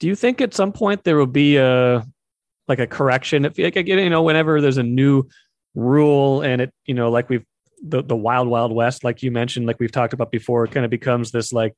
Do 0.00 0.06
you 0.06 0.16
think 0.16 0.40
at 0.40 0.54
some 0.54 0.72
point 0.72 1.04
there 1.04 1.16
will 1.16 1.26
be 1.26 1.56
a 1.56 2.04
like 2.68 2.78
a 2.78 2.86
correction? 2.86 3.44
If 3.44 3.58
like 3.58 3.76
you 3.86 4.10
know, 4.10 4.22
whenever 4.22 4.60
there's 4.60 4.78
a 4.78 4.82
new 4.82 5.24
rule 5.74 6.42
and 6.42 6.62
it, 6.62 6.72
you 6.86 6.94
know, 6.94 7.10
like 7.10 7.28
we've 7.28 7.44
the 7.82 8.02
the 8.02 8.16
wild 8.16 8.48
wild 8.48 8.72
west, 8.72 9.04
like 9.04 9.22
you 9.22 9.30
mentioned, 9.30 9.66
like 9.66 9.78
we've 9.80 9.92
talked 9.92 10.12
about 10.12 10.30
before, 10.30 10.64
it 10.64 10.72
kind 10.72 10.84
of 10.84 10.90
becomes 10.90 11.30
this 11.30 11.52
like 11.52 11.74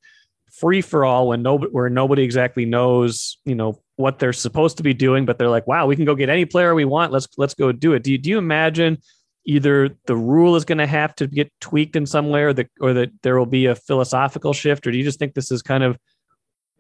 free 0.59 0.81
for 0.81 1.05
all 1.05 1.29
when 1.29 1.42
nobody 1.42 1.71
where 1.71 1.88
nobody 1.88 2.23
exactly 2.23 2.64
knows, 2.64 3.38
you 3.45 3.55
know, 3.55 3.81
what 3.97 4.19
they're 4.19 4.33
supposed 4.33 4.77
to 4.77 4.83
be 4.83 4.95
doing, 4.95 5.27
but 5.27 5.38
they're 5.38 5.49
like, 5.49 5.66
wow, 5.66 5.87
we 5.87 5.97
can 5.97 6.05
go 6.05 6.14
get 6.14 6.29
any 6.29 6.45
player 6.45 6.75
we 6.75 6.85
want. 6.85 7.12
Let's 7.12 7.29
let's 7.37 7.55
go 7.55 7.73
do 7.73 7.92
it. 7.92 8.03
Do 8.03 8.12
you, 8.12 8.19
do 8.19 8.31
you 8.31 8.38
imagine 8.38 8.99
either 9.47 9.90
the 10.07 10.16
rule 10.16 10.57
is 10.57 10.64
going 10.64 10.79
to 10.79 10.87
have 10.87 11.14
to 11.14 11.27
get 11.27 11.53
tweaked 11.61 11.97
in 11.97 12.05
some 12.05 12.29
way 12.29 12.42
or 12.42 12.53
that 12.53 12.69
or 12.81 12.92
that 12.92 13.11
there 13.23 13.38
will 13.38 13.47
be 13.47 13.66
a 13.66 13.75
philosophical 13.75 14.53
shift 14.53 14.87
or 14.87 14.90
do 14.90 14.99
you 14.99 15.05
just 15.05 15.19
think 15.19 15.35
this 15.35 15.51
is 15.51 15.62
kind 15.62 15.85
of 15.85 15.97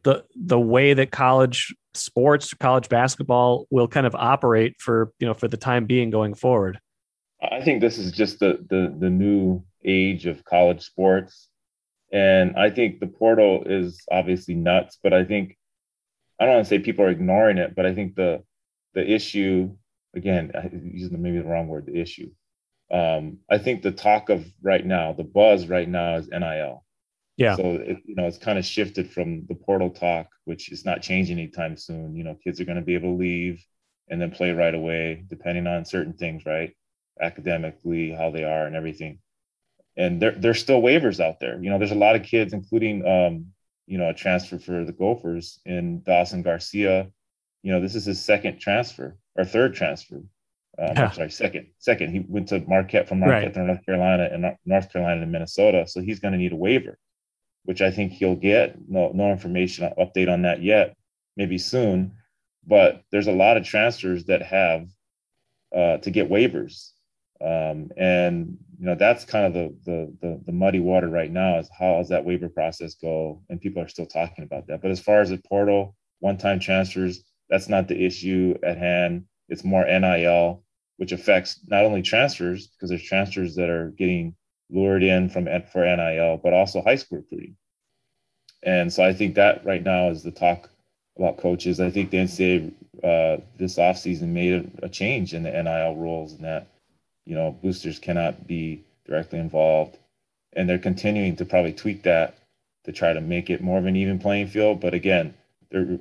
the 0.02 0.24
the 0.34 0.58
way 0.58 0.92
that 0.92 1.10
college 1.10 1.74
sports 1.94 2.52
college 2.54 2.88
basketball 2.88 3.66
will 3.70 3.88
kind 3.88 4.06
of 4.06 4.14
operate 4.14 4.74
for 4.78 5.12
you 5.18 5.26
know 5.26 5.34
for 5.34 5.48
the 5.48 5.56
time 5.56 5.86
being 5.86 6.10
going 6.10 6.34
forward 6.34 6.78
i 7.40 7.60
think 7.60 7.80
this 7.80 7.98
is 7.98 8.12
just 8.12 8.40
the 8.40 8.64
the, 8.68 8.94
the 8.98 9.10
new 9.10 9.62
age 9.84 10.26
of 10.26 10.44
college 10.44 10.82
sports 10.82 11.48
and 12.12 12.56
i 12.56 12.70
think 12.70 13.00
the 13.00 13.06
portal 13.06 13.64
is 13.66 14.04
obviously 14.10 14.54
nuts 14.54 14.98
but 15.02 15.12
i 15.12 15.24
think 15.24 15.56
i 16.40 16.44
don't 16.44 16.54
want 16.54 16.64
to 16.64 16.68
say 16.68 16.78
people 16.78 17.04
are 17.04 17.10
ignoring 17.10 17.58
it 17.58 17.74
but 17.74 17.86
i 17.86 17.94
think 17.94 18.14
the 18.14 18.42
the 18.94 19.10
issue 19.10 19.70
again 20.14 20.50
using 20.92 21.20
maybe 21.20 21.38
the 21.38 21.44
wrong 21.44 21.68
word 21.68 21.86
the 21.86 22.00
issue 22.00 22.30
um, 22.90 23.38
I 23.50 23.58
think 23.58 23.82
the 23.82 23.92
talk 23.92 24.28
of 24.28 24.46
right 24.62 24.84
now, 24.84 25.12
the 25.12 25.24
buzz 25.24 25.66
right 25.66 25.88
now 25.88 26.16
is 26.16 26.28
NIL. 26.28 26.84
Yeah. 27.36 27.56
So 27.56 27.74
it, 27.74 27.98
you 28.04 28.14
know, 28.14 28.26
it's 28.26 28.38
kind 28.38 28.58
of 28.58 28.64
shifted 28.64 29.10
from 29.10 29.44
the 29.46 29.54
portal 29.54 29.90
talk, 29.90 30.28
which 30.44 30.72
is 30.72 30.84
not 30.84 31.02
changing 31.02 31.38
anytime 31.38 31.76
soon. 31.76 32.14
You 32.16 32.24
know, 32.24 32.36
kids 32.42 32.60
are 32.60 32.64
going 32.64 32.78
to 32.78 32.84
be 32.84 32.94
able 32.94 33.12
to 33.12 33.18
leave 33.18 33.62
and 34.08 34.20
then 34.20 34.30
play 34.30 34.52
right 34.52 34.74
away, 34.74 35.24
depending 35.28 35.66
on 35.66 35.84
certain 35.84 36.12
things, 36.12 36.46
right? 36.46 36.74
Academically, 37.20 38.12
how 38.12 38.30
they 38.30 38.44
are, 38.44 38.66
and 38.66 38.76
everything. 38.76 39.18
And 39.96 40.20
there, 40.20 40.32
there's 40.32 40.60
still 40.60 40.82
waivers 40.82 41.20
out 41.20 41.40
there. 41.40 41.62
You 41.62 41.70
know, 41.70 41.78
there's 41.78 41.92
a 41.92 41.94
lot 41.96 42.16
of 42.16 42.22
kids, 42.22 42.52
including, 42.52 43.06
um, 43.06 43.46
you 43.86 43.98
know, 43.98 44.10
a 44.10 44.14
transfer 44.14 44.58
for 44.58 44.84
the 44.84 44.92
Gophers 44.92 45.58
in 45.64 46.02
Dawson 46.02 46.42
Garcia. 46.42 47.10
You 47.62 47.72
know, 47.72 47.80
this 47.80 47.94
is 47.94 48.04
his 48.04 48.22
second 48.22 48.58
transfer 48.58 49.16
or 49.36 49.44
third 49.44 49.74
transfer. 49.74 50.16
Um, 50.78 50.92
yeah. 50.94 51.06
I'm 51.06 51.14
sorry, 51.14 51.30
second. 51.30 51.68
Second, 51.78 52.12
he 52.12 52.24
went 52.28 52.48
to 52.48 52.60
Marquette 52.60 53.08
from 53.08 53.20
Marquette 53.20 53.44
right. 53.44 53.54
to 53.54 53.64
North 53.64 53.86
Carolina 53.86 54.28
and 54.30 54.56
North 54.66 54.92
Carolina 54.92 55.20
to 55.20 55.26
Minnesota. 55.26 55.86
So 55.86 56.00
he's 56.00 56.20
going 56.20 56.32
to 56.32 56.38
need 56.38 56.52
a 56.52 56.56
waiver, 56.56 56.98
which 57.64 57.80
I 57.80 57.90
think 57.90 58.12
he'll 58.12 58.36
get. 58.36 58.76
No, 58.88 59.10
no 59.14 59.30
information 59.30 59.90
update 59.98 60.30
on 60.30 60.42
that 60.42 60.62
yet. 60.62 60.94
Maybe 61.38 61.58
soon, 61.58 62.12
but 62.66 63.02
there's 63.10 63.26
a 63.26 63.32
lot 63.32 63.56
of 63.56 63.64
transfers 63.64 64.24
that 64.24 64.42
have 64.42 64.88
uh, 65.74 65.98
to 65.98 66.10
get 66.10 66.30
waivers, 66.30 66.92
um, 67.40 67.90
and 67.96 68.56
you 68.78 68.86
know 68.86 68.94
that's 68.94 69.24
kind 69.24 69.46
of 69.46 69.52
the, 69.54 69.74
the, 69.84 70.16
the 70.20 70.40
the 70.46 70.52
muddy 70.52 70.80
water 70.80 71.08
right 71.08 71.30
now. 71.30 71.58
Is 71.58 71.68
how 71.76 71.94
does 71.94 72.08
that 72.08 72.24
waiver 72.24 72.48
process 72.48 72.94
go? 72.94 73.42
And 73.48 73.60
people 73.60 73.82
are 73.82 73.88
still 73.88 74.06
talking 74.06 74.44
about 74.44 74.66
that. 74.66 74.82
But 74.82 74.90
as 74.90 75.00
far 75.00 75.20
as 75.20 75.30
the 75.30 75.38
portal, 75.38 75.96
one-time 76.20 76.60
transfers, 76.60 77.24
that's 77.48 77.68
not 77.68 77.88
the 77.88 78.04
issue 78.04 78.56
at 78.62 78.78
hand. 78.78 79.24
It's 79.48 79.64
more 79.64 79.84
NIL 79.84 80.62
which 80.96 81.12
affects 81.12 81.60
not 81.68 81.84
only 81.84 82.02
transfers 82.02 82.68
because 82.68 82.88
there's 82.88 83.02
transfers 83.02 83.54
that 83.56 83.68
are 83.68 83.90
getting 83.98 84.34
lured 84.70 85.02
in 85.02 85.28
from 85.28 85.46
for 85.72 85.84
NIL, 85.84 86.40
but 86.42 86.52
also 86.52 86.82
high 86.82 86.96
school 86.96 87.18
recruiting. 87.18 87.56
And 88.62 88.92
so 88.92 89.04
I 89.04 89.12
think 89.12 89.34
that 89.34 89.64
right 89.64 89.82
now 89.82 90.08
is 90.08 90.22
the 90.22 90.30
talk 90.30 90.70
about 91.16 91.38
coaches. 91.38 91.80
I 91.80 91.90
think 91.90 92.10
the 92.10 92.18
NCAA 92.18 92.72
uh, 93.04 93.40
this 93.58 93.76
offseason 93.76 94.28
made 94.28 94.70
a, 94.82 94.86
a, 94.86 94.88
change 94.88 95.34
in 95.34 95.42
the 95.42 95.50
NIL 95.50 95.96
rules 95.96 96.32
and 96.32 96.44
that, 96.44 96.66
you 97.26 97.34
know, 97.34 97.56
boosters 97.62 97.98
cannot 97.98 98.46
be 98.46 98.84
directly 99.06 99.38
involved. 99.38 99.98
And 100.54 100.68
they're 100.68 100.78
continuing 100.78 101.36
to 101.36 101.44
probably 101.44 101.72
tweak 101.74 102.04
that 102.04 102.38
to 102.84 102.92
try 102.92 103.12
to 103.12 103.20
make 103.20 103.50
it 103.50 103.62
more 103.62 103.78
of 103.78 103.86
an 103.86 103.96
even 103.96 104.18
playing 104.18 104.48
field. 104.48 104.80
But 104.80 104.94
again, 104.94 105.34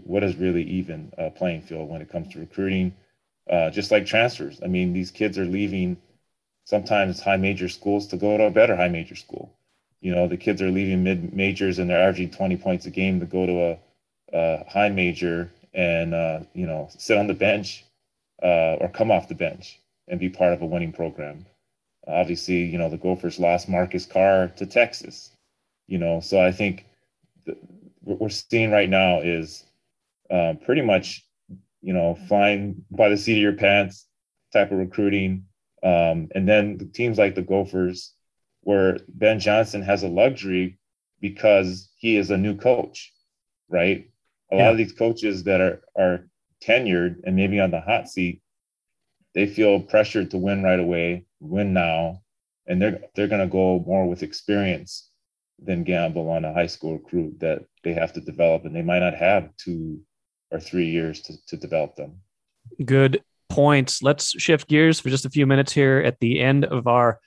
what 0.06 0.24
is 0.24 0.38
really 0.38 0.64
even 0.64 1.12
uh, 1.18 1.32
playing 1.32 1.62
field 1.64 1.90
when 1.90 2.02
it 2.02 2.10
comes 2.10 2.32
to 2.34 2.40
recruiting? 2.40 2.94
uh, 3.50 3.70
just 3.70 3.92
like 3.92 4.06
transfers. 4.06 4.60
I 4.64 4.68
mean, 4.68 4.94
these 4.94 5.12
kids 5.12 5.38
are 5.38 5.46
leaving 5.46 5.98
sometimes 6.66 7.22
high 7.22 7.38
major 7.38 7.70
schools 7.70 8.08
to 8.08 8.18
go 8.18 8.38
to 8.38 8.46
a 8.46 8.52
better 8.52 8.76
high 8.76 8.88
major 8.88 9.16
school. 9.16 9.52
You 10.02 10.14
know, 10.14 10.28
the 10.28 10.38
kids 10.38 10.62
are 10.62 10.72
leaving 10.72 11.04
mid 11.04 11.34
majors 11.34 11.80
and 11.80 11.90
they're 11.90 12.02
averaging 12.02 12.32
20 12.32 12.58
points 12.58 12.86
a 12.86 12.92
game 12.92 13.20
to 13.20 13.26
go 13.26 13.46
to 13.46 13.62
a, 13.64 13.78
a 14.34 14.70
high 14.70 14.90
major 14.90 15.52
and, 15.74 16.14
uh, 16.14 16.40
you 16.54 16.66
know, 16.66 16.90
sit 16.98 17.18
on 17.18 17.28
the 17.28 17.34
bench 17.34 17.86
uh, 18.42 18.76
or 18.80 18.90
come 18.90 19.12
off 19.12 19.28
the 19.28 19.36
bench 19.36 19.80
and 20.08 20.20
be 20.20 20.30
part 20.30 20.54
of 20.54 20.62
a 20.62 20.66
winning 20.66 20.94
program. 20.94 21.46
Obviously, 22.08 22.64
you 22.64 22.78
know, 22.78 22.90
the 22.90 22.98
Gophers 22.98 23.40
lost 23.40 23.68
Marcus 23.68 24.06
Carr 24.06 24.50
to 24.58 24.66
Texas, 24.66 25.32
you 25.88 25.98
know, 25.98 26.20
so 26.20 26.40
I 26.40 26.52
think 26.52 26.86
the, 27.46 27.58
what 28.02 28.20
we're 28.20 28.30
seeing 28.30 28.72
right 28.72 28.90
now 28.90 29.22
is 29.22 29.66
uh, 30.30 30.54
pretty 30.64 30.82
much 30.82 31.26
you 31.86 31.94
know, 31.94 32.18
flying 32.28 32.84
by 32.90 33.10
the 33.10 33.16
seat 33.16 33.34
of 33.34 33.44
your 33.44 33.54
pants 33.54 34.08
type 34.52 34.72
of 34.72 34.80
recruiting. 34.80 35.46
Um, 35.84 36.30
and 36.34 36.50
then 36.50 36.78
the 36.80 36.86
teams 36.86 37.20
like 37.20 37.36
the 37.36 37.44
Gophers, 37.44 38.16
where 38.62 38.98
Ben 39.08 39.40
Johnson 39.40 39.84
has 39.84 40.02
a 40.02 40.08
luxury 40.08 40.80
because 41.22 41.88
he 41.96 42.18
is 42.18 42.32
a 42.32 42.38
new 42.38 42.58
coach, 42.58 43.14
right? 43.70 44.10
A 44.52 44.56
yeah. 44.56 44.64
lot 44.64 44.72
of 44.72 44.78
these 44.80 44.94
coaches 44.94 45.44
that 45.44 45.62
are 45.62 45.84
are 45.96 46.28
tenured 46.60 47.18
and 47.24 47.36
maybe 47.36 47.60
on 47.60 47.70
the 47.70 47.82
hot 47.82 48.10
seat, 48.10 48.42
they 49.36 49.46
feel 49.46 49.82
pressured 49.82 50.32
to 50.32 50.38
win 50.38 50.64
right 50.64 50.80
away, 50.80 51.26
win 51.40 51.74
now, 51.74 52.22
and 52.66 52.82
they're 52.82 53.02
they're 53.16 53.28
going 53.28 53.42
to 53.42 53.48
go 53.48 53.84
more 53.86 54.08
with 54.08 54.24
experience 54.24 55.12
than 55.60 55.84
gamble 55.84 56.30
on 56.30 56.46
a 56.46 56.54
high 56.54 56.68
school 56.68 56.94
recruit 56.94 57.40
that 57.40 57.66
they 57.84 57.94
have 57.94 58.14
to 58.14 58.22
develop, 58.22 58.66
and 58.66 58.76
they 58.76 58.82
might 58.82 59.00
not 59.00 59.14
have 59.14 59.56
two 59.58 60.02
or 60.52 60.60
three 60.60 60.88
years 60.88 61.22
to, 61.22 61.34
to 61.48 61.58
develop 61.58 61.96
them. 61.96 62.22
Good 62.84 63.22
points. 63.50 64.02
Let's 64.02 64.40
shift 64.42 64.68
gears 64.68 65.00
for 65.00 65.10
just 65.10 65.26
a 65.26 65.30
few 65.30 65.46
minutes 65.46 65.72
here 65.72 66.00
at 66.00 66.20
the 66.20 66.42
end 66.42 66.66
of 66.66 66.88
our 66.88 67.20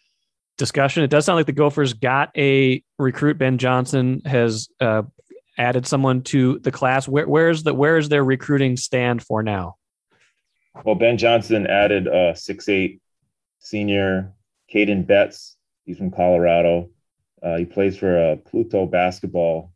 discussion. 0.56 1.04
It 1.04 1.10
does 1.10 1.24
sound 1.24 1.36
like 1.36 1.46
the 1.46 1.52
Gophers 1.52 1.92
got 1.92 2.30
a 2.36 2.82
recruit. 2.98 3.38
Ben 3.38 3.58
Johnson 3.58 4.22
has 4.24 4.68
uh, 4.80 5.02
added 5.56 5.86
someone 5.86 6.22
to 6.24 6.58
the 6.60 6.72
class. 6.72 7.06
Where, 7.08 7.28
where's 7.28 7.62
the 7.62 7.72
where 7.72 7.98
is 7.98 8.08
their 8.08 8.24
recruiting 8.24 8.76
stand 8.76 9.22
for 9.22 9.42
now? 9.42 9.77
Well, 10.84 10.94
Ben 10.94 11.18
Johnson 11.18 11.66
added 11.66 12.06
a 12.06 12.34
six 12.36 12.68
eight 12.68 13.02
senior 13.58 14.32
Kadyn 14.72 15.06
Betts. 15.06 15.56
He's 15.84 15.98
from 15.98 16.10
Colorado. 16.10 16.90
Uh, 17.42 17.56
he 17.56 17.64
plays 17.64 17.96
for 17.96 18.32
a 18.32 18.36
Pluto 18.36 18.86
basketball 18.86 19.72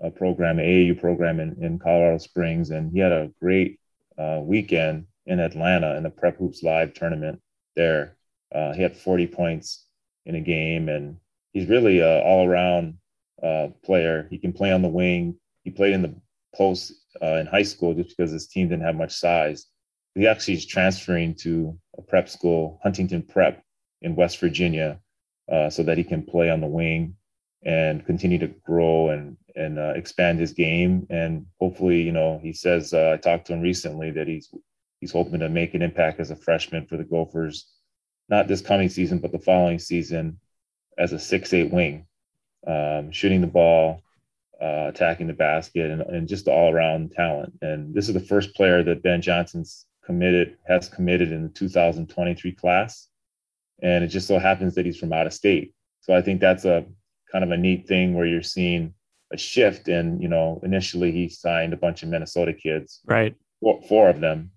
a 0.00 0.10
program, 0.10 0.56
AAU 0.56 0.98
program 0.98 1.40
in, 1.40 1.62
in 1.62 1.78
Colorado 1.78 2.18
Springs, 2.18 2.70
and 2.70 2.90
he 2.92 2.98
had 2.98 3.12
a 3.12 3.30
great 3.40 3.78
uh, 4.18 4.40
weekend 4.42 5.06
in 5.26 5.40
Atlanta 5.40 5.96
in 5.96 6.02
the 6.02 6.10
Prep 6.10 6.38
Hoops 6.38 6.62
Live 6.62 6.94
tournament 6.94 7.40
there. 7.76 8.16
Uh, 8.52 8.72
he 8.72 8.82
had 8.82 8.96
40 8.96 9.26
points 9.26 9.86
in 10.26 10.34
a 10.34 10.40
game, 10.40 10.88
and 10.88 11.18
he's 11.52 11.68
really 11.68 12.00
an 12.00 12.22
all-around 12.22 12.94
uh, 13.42 13.68
player. 13.84 14.26
He 14.30 14.38
can 14.38 14.52
play 14.52 14.72
on 14.72 14.82
the 14.82 14.88
wing. 14.88 15.36
He 15.64 15.70
played 15.70 15.92
in 15.92 16.02
the 16.02 16.14
post 16.54 16.92
uh, 17.22 17.36
in 17.36 17.46
high 17.46 17.62
school 17.62 17.94
just 17.94 18.16
because 18.16 18.32
his 18.32 18.48
team 18.48 18.68
didn't 18.68 18.84
have 18.84 18.96
much 18.96 19.12
size. 19.12 19.66
He 20.14 20.26
actually 20.26 20.54
is 20.54 20.66
transferring 20.66 21.34
to 21.36 21.78
a 21.96 22.02
prep 22.02 22.28
school, 22.28 22.80
Huntington 22.82 23.22
Prep 23.22 23.62
in 24.02 24.16
West 24.16 24.38
Virginia, 24.38 25.00
uh, 25.50 25.70
so 25.70 25.82
that 25.82 25.98
he 25.98 26.04
can 26.04 26.22
play 26.22 26.50
on 26.50 26.60
the 26.60 26.66
wing 26.66 27.16
and 27.64 28.04
continue 28.06 28.38
to 28.38 28.48
grow 28.48 29.10
and 29.10 29.36
and 29.56 29.78
uh, 29.78 29.92
expand 29.96 30.38
his 30.38 30.52
game. 30.52 31.06
And 31.10 31.46
hopefully, 31.60 32.02
you 32.02 32.12
know, 32.12 32.40
he 32.42 32.52
says 32.52 32.94
uh, 32.94 33.12
I 33.14 33.16
talked 33.16 33.46
to 33.46 33.52
him 33.52 33.60
recently 33.60 34.10
that 34.12 34.28
he's 34.28 34.48
he's 35.00 35.12
hoping 35.12 35.40
to 35.40 35.48
make 35.48 35.74
an 35.74 35.82
impact 35.82 36.20
as 36.20 36.30
a 36.30 36.36
freshman 36.36 36.86
for 36.86 36.96
the 36.96 37.04
Gophers, 37.04 37.66
not 38.28 38.48
this 38.48 38.60
coming 38.60 38.88
season, 38.88 39.18
but 39.18 39.32
the 39.32 39.38
following 39.38 39.78
season 39.78 40.38
as 40.98 41.12
a 41.12 41.18
six 41.18 41.52
eight 41.52 41.72
wing, 41.72 42.06
um, 42.66 43.10
shooting 43.10 43.40
the 43.40 43.46
ball, 43.46 44.02
uh, 44.60 44.86
attacking 44.88 45.26
the 45.26 45.32
basket, 45.32 45.90
and, 45.90 46.02
and 46.02 46.28
just 46.28 46.48
all 46.48 46.72
around 46.72 47.12
talent. 47.12 47.54
And 47.62 47.94
this 47.94 48.08
is 48.08 48.14
the 48.14 48.20
first 48.20 48.54
player 48.54 48.82
that 48.82 49.02
Ben 49.02 49.22
Johnson's 49.22 49.86
committed 50.10 50.56
has 50.66 50.88
committed 50.88 51.30
in 51.30 51.44
the 51.44 51.48
2023 51.48 52.52
class, 52.52 53.06
and 53.80 54.02
it 54.02 54.08
just 54.08 54.26
so 54.26 54.40
happens 54.40 54.74
that 54.74 54.84
he's 54.84 54.98
from 54.98 55.12
out 55.12 55.28
of 55.28 55.32
state. 55.32 55.72
So 56.00 56.12
I 56.12 56.20
think 56.20 56.40
that's 56.40 56.64
a 56.64 56.84
kind 57.30 57.44
of 57.44 57.52
a 57.52 57.56
neat 57.56 57.86
thing 57.86 58.14
where 58.14 58.26
you're 58.26 58.42
seeing 58.42 58.92
a 59.32 59.36
shift 59.36 59.86
in, 59.86 60.20
you 60.20 60.26
know, 60.26 60.60
initially 60.64 61.12
he 61.12 61.28
signed 61.28 61.72
a 61.72 61.76
bunch 61.76 62.02
of 62.02 62.08
Minnesota 62.08 62.52
kids, 62.52 63.02
right? 63.06 63.36
Four, 63.60 63.80
four 63.82 64.08
of 64.08 64.20
them. 64.20 64.50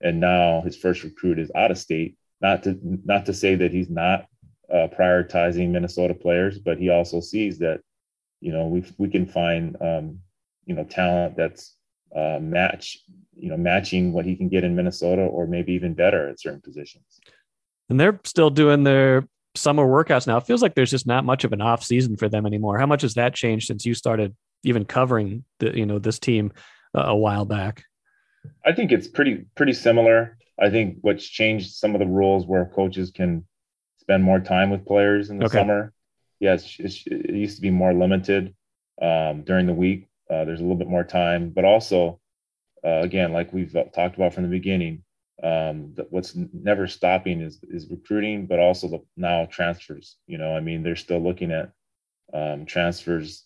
And 0.00 0.20
now 0.20 0.62
his 0.62 0.74
first 0.74 1.04
recruit 1.04 1.38
is 1.38 1.52
out 1.54 1.70
of 1.70 1.76
state. 1.76 2.16
Not 2.40 2.62
to 2.62 2.78
not 3.04 3.26
to 3.26 3.34
say 3.34 3.56
that 3.56 3.72
he's 3.72 3.90
not 3.90 4.24
uh, 4.72 4.88
prioritizing 4.98 5.68
Minnesota 5.70 6.14
players, 6.14 6.58
but 6.58 6.78
he 6.78 6.88
also 6.88 7.20
sees 7.20 7.58
that, 7.58 7.80
you 8.40 8.52
know, 8.52 8.68
we 8.68 8.84
we 8.96 9.10
can 9.10 9.26
find, 9.26 9.76
um, 9.82 10.20
you 10.64 10.74
know, 10.74 10.84
talent 10.84 11.36
that's 11.36 11.76
uh, 12.14 12.38
match, 12.40 12.98
you 13.34 13.48
know, 13.48 13.56
matching 13.56 14.12
what 14.12 14.24
he 14.24 14.36
can 14.36 14.48
get 14.48 14.64
in 14.64 14.76
Minnesota, 14.76 15.22
or 15.22 15.46
maybe 15.46 15.72
even 15.72 15.94
better 15.94 16.28
at 16.28 16.40
certain 16.40 16.60
positions. 16.60 17.20
And 17.88 17.98
they're 17.98 18.20
still 18.24 18.50
doing 18.50 18.84
their 18.84 19.28
summer 19.56 19.84
workouts 19.84 20.26
now. 20.26 20.36
It 20.36 20.46
feels 20.46 20.62
like 20.62 20.74
there's 20.74 20.90
just 20.90 21.06
not 21.06 21.24
much 21.24 21.44
of 21.44 21.52
an 21.52 21.60
off 21.60 21.82
season 21.82 22.16
for 22.16 22.28
them 22.28 22.46
anymore. 22.46 22.78
How 22.78 22.86
much 22.86 23.02
has 23.02 23.14
that 23.14 23.34
changed 23.34 23.66
since 23.66 23.84
you 23.84 23.94
started 23.94 24.34
even 24.64 24.84
covering 24.84 25.44
the 25.60 25.76
you 25.76 25.86
know 25.86 25.98
this 25.98 26.18
team 26.18 26.52
uh, 26.96 27.04
a 27.06 27.16
while 27.16 27.44
back? 27.44 27.84
I 28.64 28.72
think 28.72 28.92
it's 28.92 29.08
pretty 29.08 29.44
pretty 29.54 29.72
similar. 29.72 30.36
I 30.60 30.70
think 30.70 30.98
what's 31.00 31.26
changed 31.26 31.74
some 31.74 31.94
of 31.94 31.98
the 31.98 32.06
rules 32.06 32.46
where 32.46 32.66
coaches 32.66 33.10
can 33.10 33.46
spend 33.98 34.22
more 34.22 34.40
time 34.40 34.70
with 34.70 34.86
players 34.86 35.30
in 35.30 35.38
the 35.38 35.46
okay. 35.46 35.58
summer. 35.58 35.92
Yes, 36.40 36.78
yeah, 36.78 36.86
it 36.86 37.34
used 37.34 37.56
to 37.56 37.62
be 37.62 37.70
more 37.70 37.94
limited 37.94 38.54
um, 39.00 39.42
during 39.42 39.66
the 39.66 39.72
week. 39.72 40.08
Uh, 40.30 40.44
there's 40.44 40.60
a 40.60 40.62
little 40.62 40.76
bit 40.78 40.88
more 40.88 41.04
time, 41.04 41.50
but 41.50 41.64
also, 41.64 42.20
uh, 42.84 43.00
again, 43.00 43.32
like 43.32 43.52
we've 43.52 43.72
talked 43.94 44.16
about 44.16 44.34
from 44.34 44.44
the 44.44 44.48
beginning, 44.48 45.02
um, 45.42 45.94
what's 46.10 46.34
never 46.52 46.86
stopping 46.86 47.40
is 47.40 47.60
is 47.64 47.90
recruiting, 47.90 48.46
but 48.46 48.58
also 48.58 48.88
the 48.88 49.00
now 49.16 49.46
transfers. 49.46 50.16
You 50.26 50.38
know, 50.38 50.56
I 50.56 50.60
mean, 50.60 50.82
they're 50.82 50.96
still 50.96 51.20
looking 51.20 51.52
at 51.52 51.72
um, 52.32 52.66
transfers 52.66 53.44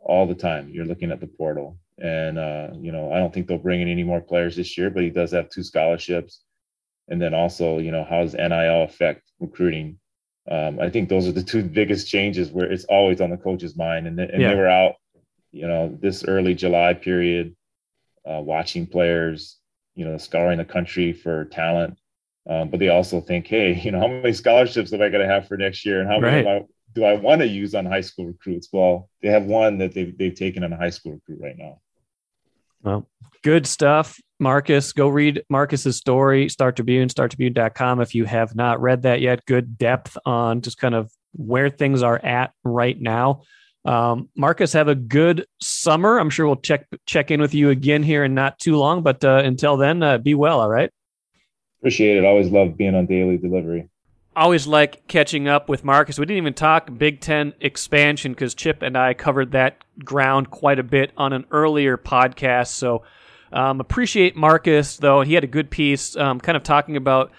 all 0.00 0.26
the 0.26 0.34
time. 0.34 0.68
You're 0.70 0.84
looking 0.84 1.10
at 1.12 1.20
the 1.20 1.26
portal, 1.26 1.78
and 1.98 2.38
uh, 2.38 2.68
you 2.74 2.92
know, 2.92 3.12
I 3.12 3.18
don't 3.18 3.32
think 3.32 3.46
they'll 3.46 3.58
bring 3.58 3.80
in 3.80 3.88
any 3.88 4.04
more 4.04 4.20
players 4.20 4.56
this 4.56 4.76
year, 4.76 4.90
but 4.90 5.02
he 5.02 5.10
does 5.10 5.32
have 5.32 5.48
two 5.48 5.62
scholarships, 5.62 6.42
and 7.08 7.20
then 7.22 7.34
also, 7.34 7.78
you 7.78 7.90
know, 7.92 8.04
how 8.04 8.22
does 8.22 8.34
NIL 8.34 8.82
affect 8.82 9.22
recruiting? 9.40 9.98
um, 10.50 10.80
I 10.80 10.88
think 10.88 11.08
those 11.08 11.28
are 11.28 11.32
the 11.32 11.42
two 11.42 11.62
biggest 11.80 12.08
changes 12.08 12.50
where 12.50 12.70
it's 12.70 12.84
always 12.84 13.20
on 13.20 13.30
the 13.30 13.36
coach's 13.36 13.76
mind. 13.76 14.06
And, 14.06 14.18
and 14.18 14.42
Yeah. 14.42 14.48
they 14.48 14.54
were 14.54 14.68
out, 14.68 14.94
you 15.52 15.66
know, 15.66 15.96
this 16.00 16.24
early 16.24 16.54
July 16.54 16.94
period, 16.94 17.56
uh, 18.28 18.40
watching 18.40 18.86
players, 18.86 19.58
you 19.94 20.04
know, 20.04 20.16
scouring 20.18 20.58
the 20.58 20.64
country 20.64 21.12
for 21.12 21.46
talent. 21.46 21.98
Um, 22.48 22.70
but 22.70 22.80
they 22.80 22.88
also 22.88 23.20
think, 23.20 23.46
hey, 23.46 23.74
you 23.82 23.90
know, 23.90 24.00
how 24.00 24.08
many 24.08 24.32
scholarships 24.32 24.92
am 24.92 25.02
I 25.02 25.08
going 25.08 25.26
to 25.26 25.32
have 25.32 25.48
for 25.48 25.56
next 25.56 25.84
year, 25.84 26.00
and 26.00 26.08
how 26.08 26.18
many 26.18 26.44
Right. 26.44 26.62
I, 26.62 26.66
do 26.94 27.04
I 27.04 27.14
want 27.14 27.40
to 27.42 27.46
use 27.46 27.74
on 27.74 27.84
high 27.84 28.00
school 28.00 28.26
recruits? 28.26 28.68
Well, 28.72 29.08
they 29.22 29.28
have 29.28 29.44
one 29.44 29.78
that 29.78 29.92
they've 29.92 30.16
they've 30.16 30.34
taken 30.34 30.64
on 30.64 30.72
a 30.72 30.76
high 30.76 30.90
school 30.90 31.12
recruit 31.12 31.40
right 31.40 31.56
now. 31.56 31.80
Well, 32.82 33.08
good 33.42 33.66
stuff. 33.66 34.18
Marcus, 34.40 34.92
go 34.92 35.08
read 35.08 35.42
Marcus's 35.50 35.96
story, 35.96 36.48
Star 36.48 36.70
Tribune, 36.72 37.08
startribune.com. 37.08 38.00
If 38.00 38.14
you 38.14 38.24
have 38.24 38.54
not 38.54 38.80
read 38.80 39.02
that 39.02 39.20
yet, 39.20 39.44
good 39.46 39.76
depth 39.76 40.16
on 40.24 40.62
just 40.62 40.78
kind 40.78 40.94
of 40.94 41.10
where 41.32 41.70
things 41.70 42.02
are 42.02 42.24
at 42.24 42.52
right 42.64 42.98
now. 43.00 43.42
Um, 43.88 44.28
Marcus, 44.36 44.74
have 44.74 44.88
a 44.88 44.94
good 44.94 45.46
summer. 45.60 46.18
I'm 46.18 46.28
sure 46.28 46.46
we'll 46.46 46.56
check 46.56 46.86
check 47.06 47.30
in 47.30 47.40
with 47.40 47.54
you 47.54 47.70
again 47.70 48.02
here 48.02 48.22
in 48.24 48.34
not 48.34 48.58
too 48.58 48.76
long. 48.76 49.02
But 49.02 49.24
uh, 49.24 49.40
until 49.44 49.76
then, 49.78 50.02
uh, 50.02 50.18
be 50.18 50.34
well. 50.34 50.60
All 50.60 50.68
right. 50.68 50.90
Appreciate 51.80 52.18
it. 52.18 52.24
Always 52.24 52.50
love 52.50 52.76
being 52.76 52.94
on 52.94 53.06
daily 53.06 53.38
delivery. 53.38 53.88
always 54.36 54.66
like 54.66 55.06
catching 55.08 55.48
up 55.48 55.68
with 55.68 55.84
Marcus. 55.84 56.18
We 56.18 56.26
didn't 56.26 56.38
even 56.38 56.54
talk 56.54 56.90
Big 56.96 57.20
Ten 57.20 57.54
expansion 57.60 58.32
because 58.32 58.54
Chip 58.54 58.82
and 58.82 58.96
I 58.96 59.14
covered 59.14 59.52
that 59.52 59.78
ground 60.04 60.50
quite 60.50 60.78
a 60.78 60.84
bit 60.84 61.12
on 61.16 61.32
an 61.32 61.44
earlier 61.50 61.96
podcast. 61.96 62.68
So 62.68 63.02
um, 63.52 63.80
appreciate 63.80 64.36
Marcus 64.36 64.96
though. 64.98 65.22
He 65.22 65.34
had 65.34 65.44
a 65.44 65.48
good 65.48 65.70
piece, 65.70 66.16
um, 66.16 66.40
kind 66.40 66.56
of 66.56 66.62
talking 66.62 66.96
about 66.96 67.32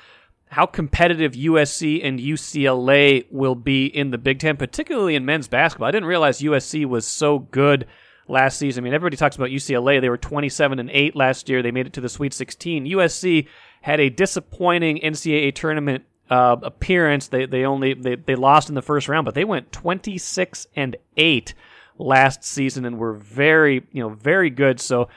how 0.50 0.66
competitive 0.66 1.34
USC 1.34 2.04
and 2.04 2.20
UCLA 2.20 3.26
will 3.32 3.56
be 3.56 3.86
in 3.86 4.10
the 4.10 4.18
Big 4.18 4.40
Ten, 4.40 4.58
particularly 4.58 5.16
in 5.16 5.24
men's 5.24 5.48
basketball. 5.48 5.88
I 5.88 5.92
didn't 5.92 6.10
realize 6.10 6.40
USC 6.40 6.86
was 6.86 7.06
so 7.06 7.40
good 7.40 7.86
last 8.28 8.58
season. 8.58 8.84
I 8.84 8.86
mean, 8.86 8.94
everybody 8.96 9.16
talks 9.16 9.36
about 9.36 9.50
UCLA. 9.50 10.02
They 10.02 10.10
were 10.10 10.18
27 10.18 10.80
and 10.80 10.90
8 10.90 11.16
last 11.16 11.50
year. 11.50 11.62
They 11.62 11.72
made 11.72 11.86
it 11.86 11.94
to 11.94 12.02
the 12.02 12.10
Sweet 12.10 12.34
16. 12.34 12.86
USC 12.86 13.48
had 13.82 14.00
a 14.00 14.10
disappointing 14.10 15.00
NCAA 15.00 15.54
tournament 15.54 16.06
uh, 16.32 16.58
appearance. 16.64 17.28
They 17.28 17.46
they 17.46 17.66
only 17.66 17.94
they, 17.94 18.16
they 18.16 18.36
lost 18.36 18.70
in 18.70 18.76
the 18.76 18.82
first 18.82 19.08
round, 19.08 19.26
but 19.26 19.36
they 19.36 19.46
went 19.46 19.72
26 19.72 20.68
and 20.76 20.96
8 21.16 21.54
last 22.00 22.44
season 22.44 22.86
and 22.86 22.98
were 22.98 23.14
very, 23.14 23.86
you 23.92 24.02
know, 24.02 24.10
very 24.10 24.50
good. 24.50 24.80
So, 24.80 25.10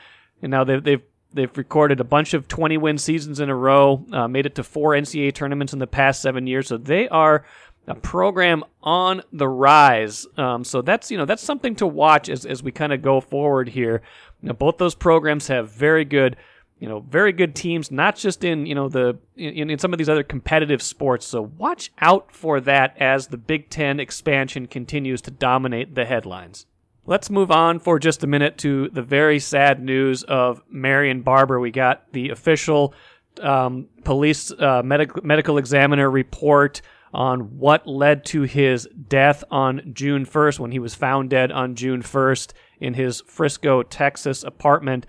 now 0.42 0.64
they've 0.64 0.82
they've 0.82 1.02
They've 1.34 1.56
recorded 1.56 2.00
a 2.00 2.04
bunch 2.04 2.34
of 2.34 2.48
20 2.48 2.76
win 2.78 2.98
seasons 2.98 3.40
in 3.40 3.48
a 3.48 3.56
row, 3.56 4.04
uh, 4.12 4.28
made 4.28 4.46
it 4.46 4.54
to 4.56 4.64
four 4.64 4.92
NCAA 4.92 5.34
tournaments 5.34 5.72
in 5.72 5.78
the 5.78 5.86
past 5.86 6.22
seven 6.22 6.46
years. 6.46 6.68
So 6.68 6.76
they 6.76 7.08
are 7.08 7.44
a 7.86 7.94
program 7.94 8.64
on 8.82 9.22
the 9.32 9.48
rise. 9.48 10.26
Um, 10.36 10.64
so 10.64 10.82
that's 10.82 11.10
you 11.10 11.18
know 11.18 11.24
that's 11.24 11.42
something 11.42 11.74
to 11.76 11.86
watch 11.86 12.28
as 12.28 12.46
as 12.46 12.62
we 12.62 12.70
kind 12.72 12.92
of 12.92 13.02
go 13.02 13.20
forward 13.20 13.68
here. 13.68 14.02
Know, 14.40 14.52
both 14.52 14.78
those 14.78 14.94
programs 14.94 15.48
have 15.48 15.70
very 15.70 16.04
good 16.04 16.36
you 16.82 16.88
know 16.88 16.98
very 16.98 17.32
good 17.32 17.54
teams, 17.54 17.92
not 17.92 18.16
just 18.16 18.42
in 18.42 18.66
you 18.66 18.74
know 18.74 18.88
the 18.88 19.16
in, 19.36 19.70
in 19.70 19.78
some 19.78 19.92
of 19.92 19.98
these 19.98 20.08
other 20.08 20.24
competitive 20.24 20.82
sports. 20.82 21.24
So 21.24 21.42
watch 21.42 21.92
out 22.00 22.32
for 22.32 22.60
that 22.60 22.96
as 22.98 23.28
the 23.28 23.36
Big 23.36 23.70
Ten 23.70 24.00
expansion 24.00 24.66
continues 24.66 25.22
to 25.22 25.30
dominate 25.30 25.94
the 25.94 26.04
headlines. 26.04 26.66
Let's 27.04 27.30
move 27.30 27.50
on 27.50 27.80
for 27.80 27.98
just 27.98 28.22
a 28.22 28.28
minute 28.28 28.58
to 28.58 28.88
the 28.90 29.02
very 29.02 29.40
sad 29.40 29.82
news 29.82 30.22
of 30.22 30.62
Marion 30.70 31.22
Barber. 31.22 31.58
We 31.58 31.72
got 31.72 32.12
the 32.12 32.30
official 32.30 32.94
um, 33.40 33.88
police 34.04 34.52
uh, 34.52 34.82
medic- 34.84 35.24
medical 35.24 35.58
examiner 35.58 36.08
report 36.08 36.80
on 37.12 37.58
what 37.58 37.88
led 37.88 38.24
to 38.26 38.42
his 38.42 38.88
death 39.08 39.42
on 39.50 39.90
June 39.92 40.24
1st 40.24 40.60
when 40.60 40.70
he 40.70 40.78
was 40.78 40.94
found 40.94 41.30
dead 41.30 41.50
on 41.50 41.74
June 41.74 42.02
1st 42.02 42.52
in 42.78 42.94
his 42.94 43.20
Frisco, 43.22 43.82
Texas 43.82 44.44
apartment. 44.44 45.04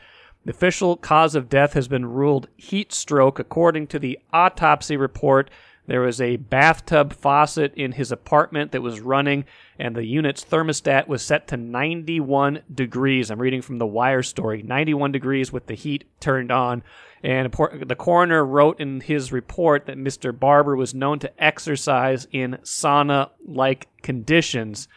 The 0.46 0.52
official 0.52 0.98
cause 0.98 1.36
of 1.36 1.48
death 1.48 1.74
has 1.74 1.88
been 1.88 2.08
ruled 2.08 2.48
heat 2.58 2.92
stroke. 2.92 3.38
According 3.38 3.86
to 3.88 4.00
the 4.00 4.18
autopsy 4.34 4.98
report, 4.98 5.52
there 5.86 6.02
was 6.02 6.22
a 6.22 6.38
bathtub 6.38 7.14
faucet 7.14 7.74
in 7.76 7.94
his 7.94 8.12
apartment 8.12 8.72
that 8.72 8.82
was 8.82 9.02
running, 9.02 9.46
and 9.78 9.96
the 9.96 10.06
unit's 10.06 10.46
thermostat 10.46 11.08
was 11.08 11.22
set 11.22 11.48
to 11.50 11.58
91 11.58 12.62
degrees. 12.74 13.30
I'm 13.30 13.42
reading 13.42 13.62
from 13.62 13.80
the 13.80 13.88
Wire 13.88 14.24
story 14.24 14.64
91 14.64 15.12
degrees 15.12 15.52
with 15.52 15.68
the 15.68 15.76
heat 15.76 16.06
turned 16.20 16.52
on. 16.52 16.84
And 17.22 17.52
the 17.54 17.96
coroner 17.98 18.46
wrote 18.46 18.82
in 18.82 19.00
his 19.00 19.32
report 19.32 19.86
that 19.86 19.98
Mr. 19.98 20.38
Barber 20.38 20.76
was 20.76 20.94
known 20.94 21.20
to 21.20 21.44
exercise 21.44 22.28
in 22.32 22.58
sauna 22.64 23.30
like 23.46 23.88
conditions. 24.02 24.90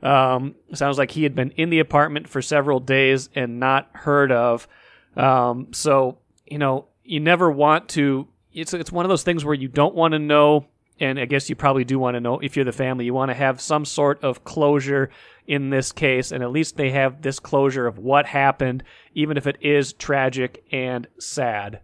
Um, 0.00 0.54
sounds 0.72 0.98
like 0.98 1.10
he 1.12 1.24
had 1.24 1.34
been 1.34 1.50
in 1.52 1.70
the 1.70 1.80
apartment 1.80 2.28
for 2.28 2.42
several 2.42 2.78
days 2.78 3.28
and 3.34 3.58
not 3.58 3.88
heard 3.92 4.30
of. 4.30 4.68
Um, 5.16 5.72
so, 5.72 6.18
you 6.46 6.58
know, 6.58 6.86
you 7.02 7.20
never 7.20 7.50
want 7.50 7.88
to. 7.90 8.28
It's 8.54 8.72
it's 8.72 8.92
one 8.92 9.04
of 9.04 9.08
those 9.08 9.24
things 9.24 9.44
where 9.44 9.54
you 9.54 9.68
don't 9.68 9.94
want 9.94 10.12
to 10.12 10.18
know, 10.18 10.66
and 11.00 11.18
I 11.18 11.24
guess 11.24 11.50
you 11.50 11.56
probably 11.56 11.84
do 11.84 11.98
want 11.98 12.14
to 12.14 12.20
know 12.20 12.38
if 12.38 12.56
you're 12.56 12.64
the 12.64 12.72
family. 12.72 13.04
You 13.04 13.14
want 13.14 13.30
to 13.30 13.34
have 13.34 13.60
some 13.60 13.84
sort 13.84 14.22
of 14.22 14.44
closure 14.44 15.10
in 15.46 15.70
this 15.70 15.92
case, 15.92 16.30
and 16.30 16.42
at 16.42 16.52
least 16.52 16.76
they 16.76 16.90
have 16.90 17.22
this 17.22 17.40
closure 17.40 17.86
of 17.86 17.98
what 17.98 18.26
happened, 18.26 18.84
even 19.12 19.36
if 19.36 19.46
it 19.46 19.58
is 19.60 19.92
tragic 19.92 20.64
and 20.72 21.06
sad. 21.18 21.80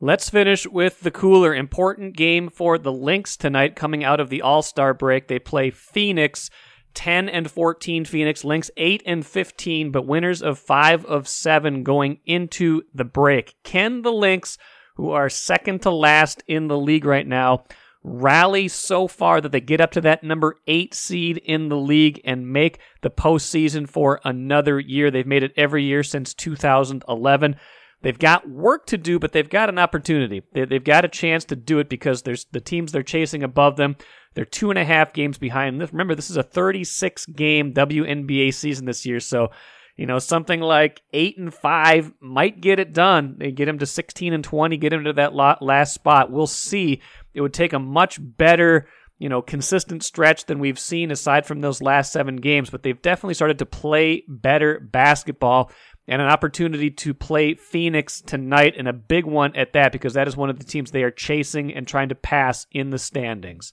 Let's 0.00 0.30
finish 0.30 0.66
with 0.66 1.00
the 1.00 1.10
cooler, 1.10 1.54
important 1.54 2.16
game 2.16 2.50
for 2.50 2.78
the 2.78 2.92
Lynx 2.92 3.36
tonight 3.36 3.74
coming 3.74 4.04
out 4.04 4.20
of 4.20 4.28
the 4.28 4.42
All 4.42 4.62
Star 4.62 4.94
break. 4.94 5.28
They 5.28 5.38
play 5.38 5.70
Phoenix. 5.70 6.50
10 6.94 7.28
and 7.28 7.50
14 7.50 8.04
Phoenix 8.04 8.44
Lynx 8.44 8.70
8 8.76 9.02
and 9.04 9.26
15 9.26 9.90
but 9.90 10.06
winners 10.06 10.40
of 10.40 10.60
5 10.60 11.04
of 11.06 11.26
7 11.26 11.82
going 11.82 12.20
into 12.24 12.82
the 12.94 13.04
break 13.04 13.56
can 13.64 14.02
the 14.02 14.12
Lynx 14.12 14.56
who 14.94 15.10
are 15.10 15.28
second 15.28 15.82
to 15.82 15.90
last 15.90 16.42
in 16.46 16.68
the 16.68 16.78
league 16.78 17.04
right 17.04 17.26
now 17.26 17.64
rally 18.06 18.68
so 18.68 19.08
far 19.08 19.40
that 19.40 19.50
they 19.50 19.60
get 19.60 19.80
up 19.80 19.90
to 19.90 20.00
that 20.00 20.22
number 20.22 20.56
8 20.66 20.92
seed 20.92 21.38
in 21.38 21.70
the 21.70 21.76
league 21.76 22.20
and 22.24 22.52
make 22.52 22.78
the 23.00 23.10
postseason 23.10 23.88
for 23.88 24.20
another 24.24 24.78
year 24.78 25.10
they've 25.10 25.26
made 25.26 25.42
it 25.42 25.54
every 25.56 25.84
year 25.84 26.02
since 26.02 26.34
2011 26.34 27.56
They've 28.04 28.18
got 28.18 28.46
work 28.46 28.84
to 28.88 28.98
do, 28.98 29.18
but 29.18 29.32
they've 29.32 29.48
got 29.48 29.70
an 29.70 29.78
opportunity. 29.78 30.42
They, 30.52 30.66
have 30.70 30.84
got 30.84 31.06
a 31.06 31.08
chance 31.08 31.46
to 31.46 31.56
do 31.56 31.78
it 31.78 31.88
because 31.88 32.20
there's 32.20 32.44
the 32.52 32.60
teams 32.60 32.92
they're 32.92 33.02
chasing 33.02 33.42
above 33.42 33.76
them. 33.76 33.96
They're 34.34 34.44
two 34.44 34.68
and 34.68 34.78
a 34.78 34.84
half 34.84 35.14
games 35.14 35.38
behind. 35.38 35.80
Remember, 35.80 36.14
this 36.14 36.28
is 36.28 36.36
a 36.36 36.42
36 36.42 37.24
game 37.24 37.72
WNBA 37.72 38.52
season 38.52 38.84
this 38.84 39.06
year, 39.06 39.20
so 39.20 39.52
you 39.96 40.06
know 40.06 40.18
something 40.18 40.60
like 40.60 41.02
eight 41.12 41.38
and 41.38 41.52
five 41.52 42.12
might 42.20 42.60
get 42.60 42.78
it 42.78 42.92
done. 42.92 43.36
They 43.38 43.52
get 43.52 43.66
them 43.66 43.78
to 43.78 43.86
16 43.86 44.32
and 44.32 44.44
20, 44.44 44.76
get 44.76 44.90
them 44.90 45.04
to 45.04 45.12
that 45.14 45.34
last 45.34 45.94
spot. 45.94 46.30
We'll 46.30 46.46
see. 46.46 47.00
It 47.32 47.40
would 47.40 47.54
take 47.54 47.72
a 47.72 47.78
much 47.78 48.18
better 48.20 48.86
you 49.18 49.28
know, 49.28 49.40
consistent 49.40 50.02
stretch 50.02 50.46
than 50.46 50.58
we've 50.58 50.78
seen 50.78 51.10
aside 51.10 51.46
from 51.46 51.60
those 51.60 51.80
last 51.80 52.12
seven 52.12 52.36
games, 52.36 52.70
but 52.70 52.82
they've 52.82 53.00
definitely 53.00 53.34
started 53.34 53.58
to 53.58 53.66
play 53.66 54.24
better 54.28 54.80
basketball 54.80 55.70
and 56.06 56.20
an 56.20 56.28
opportunity 56.28 56.90
to 56.90 57.14
play 57.14 57.54
Phoenix 57.54 58.20
tonight 58.20 58.74
and 58.76 58.88
a 58.88 58.92
big 58.92 59.24
one 59.24 59.54
at 59.56 59.72
that 59.72 59.92
because 59.92 60.14
that 60.14 60.28
is 60.28 60.36
one 60.36 60.50
of 60.50 60.58
the 60.58 60.64
teams 60.64 60.90
they 60.90 61.02
are 61.02 61.10
chasing 61.10 61.72
and 61.72 61.86
trying 61.86 62.08
to 62.08 62.14
pass 62.14 62.66
in 62.72 62.90
the 62.90 62.98
standings. 62.98 63.72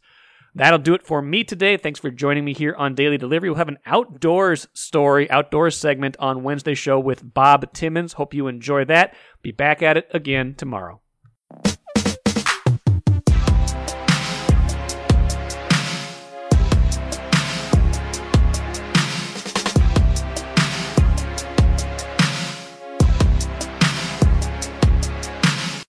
That'll 0.54 0.80
do 0.80 0.94
it 0.94 1.06
for 1.06 1.22
me 1.22 1.44
today. 1.44 1.78
Thanks 1.78 2.00
for 2.00 2.12
joining 2.12 2.44
me 2.44 2.54
here 2.54 2.76
on 2.78 2.94
Daily 2.94 3.18
Delivery. 3.18 3.50
We'll 3.50 3.58
have 3.58 3.70
an 3.70 3.80
outdoors 3.86 4.68
story, 4.74 5.30
outdoors 5.32 5.78
segment 5.78 6.18
on 6.20 6.44
Wednesday 6.44 6.76
show 6.76 7.00
with 7.00 7.34
Bob 7.34 7.72
Timmons. 7.74 8.14
Hope 8.14 8.34
you 8.34 8.48
enjoy 8.48 8.84
that. 8.86 9.16
Be 9.42 9.52
back 9.52 9.82
at 9.82 9.96
it 9.96 10.08
again 10.14 10.56
tomorrow. 10.56 11.00